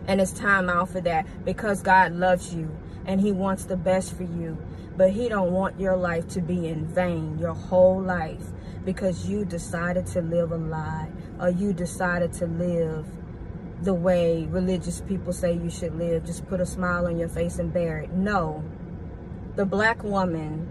And 0.07 0.21
it's 0.21 0.33
time 0.33 0.69
out 0.69 0.89
for 0.89 1.01
that 1.03 1.27
because 1.45 1.83
God 1.83 2.13
loves 2.13 2.55
you 2.55 2.77
and 3.07 3.21
he 3.21 3.33
wants 3.33 3.65
the 3.65 3.77
best 3.77 4.17
for 4.17 4.25
you. 4.25 4.59
But 4.97 5.11
he 5.11 5.29
don't 5.29 5.53
want 5.53 5.81
your 5.81 5.97
life 5.97 6.29
to 6.29 6.41
be 6.41 6.69
in 6.69 6.87
vain, 6.87 7.39
your 7.39 7.55
whole 7.55 8.01
life, 8.01 8.45
because 8.85 9.27
you 9.27 9.45
decided 9.45 10.07
to 10.09 10.21
live 10.21 10.53
a 10.53 10.57
lie 10.57 11.09
or 11.41 11.49
you 11.49 11.73
decided 11.73 12.33
to 12.35 12.47
live 12.47 13.07
the 13.83 13.95
way 13.95 14.47
religious 14.49 15.01
people 15.01 15.33
say 15.33 15.53
you 15.53 15.71
should 15.71 15.97
live. 15.97 16.25
Just 16.25 16.47
put 16.47 16.61
a 16.61 16.67
smile 16.67 17.07
on 17.07 17.19
your 17.19 17.29
face 17.29 17.59
and 17.59 17.73
bear 17.73 17.99
it. 17.99 18.13
No. 18.13 18.65
The 19.57 19.67
black 19.67 20.03
woman 20.03 20.69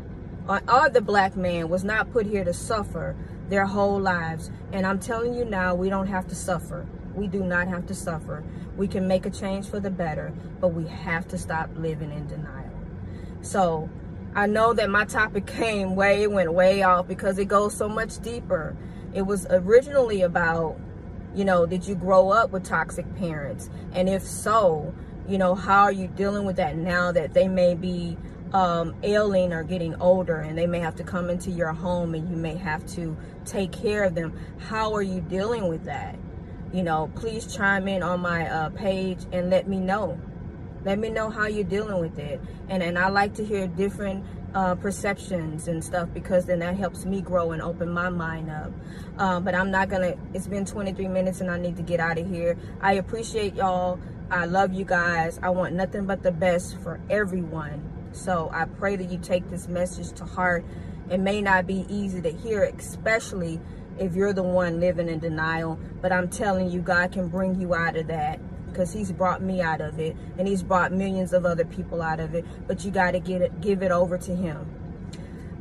or, 0.47 0.61
or 0.67 0.89
the 0.89 1.01
black 1.01 1.35
man 1.35 1.69
was 1.69 1.83
not 1.83 2.11
put 2.11 2.25
here 2.25 2.43
to 2.43 2.53
suffer 2.53 3.15
their 3.49 3.65
whole 3.65 3.99
lives. 3.99 4.49
And 4.71 4.85
I'm 4.85 4.99
telling 4.99 5.33
you 5.33 5.45
now, 5.45 5.75
we 5.75 5.89
don't 5.89 6.07
have 6.07 6.27
to 6.27 6.35
suffer. 6.35 6.87
We 7.13 7.27
do 7.27 7.43
not 7.43 7.67
have 7.67 7.85
to 7.87 7.95
suffer. 7.95 8.43
We 8.77 8.87
can 8.87 9.07
make 9.07 9.25
a 9.25 9.29
change 9.29 9.67
for 9.67 9.79
the 9.79 9.91
better, 9.91 10.33
but 10.59 10.69
we 10.69 10.87
have 10.87 11.27
to 11.29 11.37
stop 11.37 11.69
living 11.75 12.11
in 12.11 12.27
denial. 12.27 12.71
So 13.41 13.89
I 14.33 14.47
know 14.47 14.73
that 14.73 14.89
my 14.89 15.05
topic 15.05 15.45
came 15.57 15.95
way, 15.95 16.27
went 16.27 16.53
way 16.53 16.83
off 16.83 17.07
because 17.07 17.37
it 17.37 17.45
goes 17.45 17.75
so 17.75 17.89
much 17.89 18.19
deeper. 18.21 18.75
It 19.13 19.23
was 19.23 19.45
originally 19.49 20.21
about 20.21 20.79
you 21.35 21.45
know, 21.45 21.65
did 21.65 21.87
you 21.87 21.95
grow 21.95 22.29
up 22.29 22.51
with 22.51 22.63
toxic 22.63 23.15
parents? 23.15 23.69
And 23.93 24.09
if 24.09 24.23
so, 24.23 24.93
you 25.27 25.37
know, 25.37 25.55
how 25.55 25.83
are 25.83 25.91
you 25.91 26.07
dealing 26.07 26.45
with 26.45 26.57
that 26.57 26.75
now 26.75 27.11
that 27.11 27.33
they 27.33 27.47
may 27.47 27.75
be 27.75 28.17
um, 28.53 28.95
ailing 29.03 29.53
or 29.53 29.63
getting 29.63 29.95
older 30.01 30.37
and 30.37 30.57
they 30.57 30.67
may 30.67 30.79
have 30.79 30.95
to 30.95 31.03
come 31.03 31.29
into 31.29 31.51
your 31.51 31.71
home 31.71 32.15
and 32.15 32.29
you 32.29 32.35
may 32.35 32.55
have 32.55 32.85
to 32.95 33.15
take 33.45 33.71
care 33.71 34.03
of 34.03 34.15
them? 34.15 34.37
How 34.59 34.93
are 34.93 35.01
you 35.01 35.21
dealing 35.21 35.67
with 35.67 35.85
that? 35.85 36.17
You 36.73 36.83
know, 36.83 37.11
please 37.15 37.53
chime 37.53 37.87
in 37.87 38.03
on 38.03 38.19
my 38.21 38.49
uh, 38.49 38.69
page 38.69 39.19
and 39.31 39.49
let 39.49 39.67
me 39.67 39.79
know. 39.79 40.19
Let 40.83 40.99
me 40.99 41.09
know 41.09 41.29
how 41.29 41.47
you're 41.47 41.63
dealing 41.63 41.99
with 41.99 42.17
it. 42.17 42.41
And, 42.67 42.81
and 42.81 42.97
I 42.97 43.09
like 43.09 43.35
to 43.35 43.45
hear 43.45 43.67
different 43.67 44.25
uh, 44.53 44.75
perceptions 44.75 45.67
and 45.67 45.83
stuff 45.83 46.09
because 46.13 46.45
then 46.45 46.59
that 46.59 46.77
helps 46.77 47.05
me 47.05 47.21
grow 47.21 47.51
and 47.51 47.61
open 47.61 47.89
my 47.89 48.09
mind 48.09 48.49
up. 48.49 48.71
Uh, 49.17 49.39
but 49.39 49.55
I'm 49.55 49.71
not 49.71 49.89
gonna, 49.89 50.15
it's 50.33 50.47
been 50.47 50.65
23 50.65 51.07
minutes 51.07 51.41
and 51.41 51.49
I 51.49 51.57
need 51.57 51.77
to 51.77 51.83
get 51.83 51.99
out 51.99 52.17
of 52.17 52.27
here. 52.27 52.57
I 52.81 52.93
appreciate 52.93 53.55
y'all. 53.55 53.99
I 54.29 54.45
love 54.45 54.73
you 54.73 54.85
guys. 54.85 55.39
I 55.41 55.49
want 55.49 55.73
nothing 55.73 56.05
but 56.05 56.23
the 56.23 56.31
best 56.31 56.77
for 56.81 56.99
everyone. 57.09 58.09
So 58.13 58.49
I 58.53 58.65
pray 58.65 58.95
that 58.95 59.09
you 59.09 59.17
take 59.17 59.49
this 59.49 59.67
message 59.67 60.11
to 60.13 60.25
heart. 60.25 60.65
It 61.09 61.19
may 61.19 61.41
not 61.41 61.67
be 61.67 61.85
easy 61.89 62.21
to 62.21 62.31
hear, 62.31 62.63
especially 62.63 63.59
if 63.99 64.15
you're 64.15 64.33
the 64.33 64.43
one 64.43 64.79
living 64.79 65.09
in 65.09 65.19
denial. 65.19 65.79
But 66.01 66.11
I'm 66.11 66.29
telling 66.29 66.69
you, 66.69 66.81
God 66.81 67.11
can 67.11 67.27
bring 67.27 67.59
you 67.59 67.73
out 67.75 67.95
of 67.95 68.07
that 68.07 68.39
because 68.71 68.93
he's 68.93 69.11
brought 69.11 69.41
me 69.41 69.61
out 69.61 69.81
of 69.81 69.99
it 69.99 70.15
and 70.37 70.47
he's 70.47 70.63
brought 70.63 70.91
millions 70.91 71.33
of 71.33 71.45
other 71.45 71.65
people 71.65 72.01
out 72.01 72.19
of 72.19 72.33
it 72.33 72.45
but 72.67 72.83
you 72.83 72.91
got 72.91 73.11
to 73.11 73.19
get 73.19 73.41
it 73.41 73.61
give 73.61 73.83
it 73.83 73.91
over 73.91 74.17
to 74.17 74.35
him. 74.35 74.65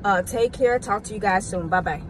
Uh 0.04 0.22
take 0.22 0.52
care. 0.52 0.78
Talk 0.78 1.04
to 1.04 1.14
you 1.14 1.20
guys 1.20 1.46
soon. 1.46 1.68
Bye 1.68 1.80
bye 1.80 2.02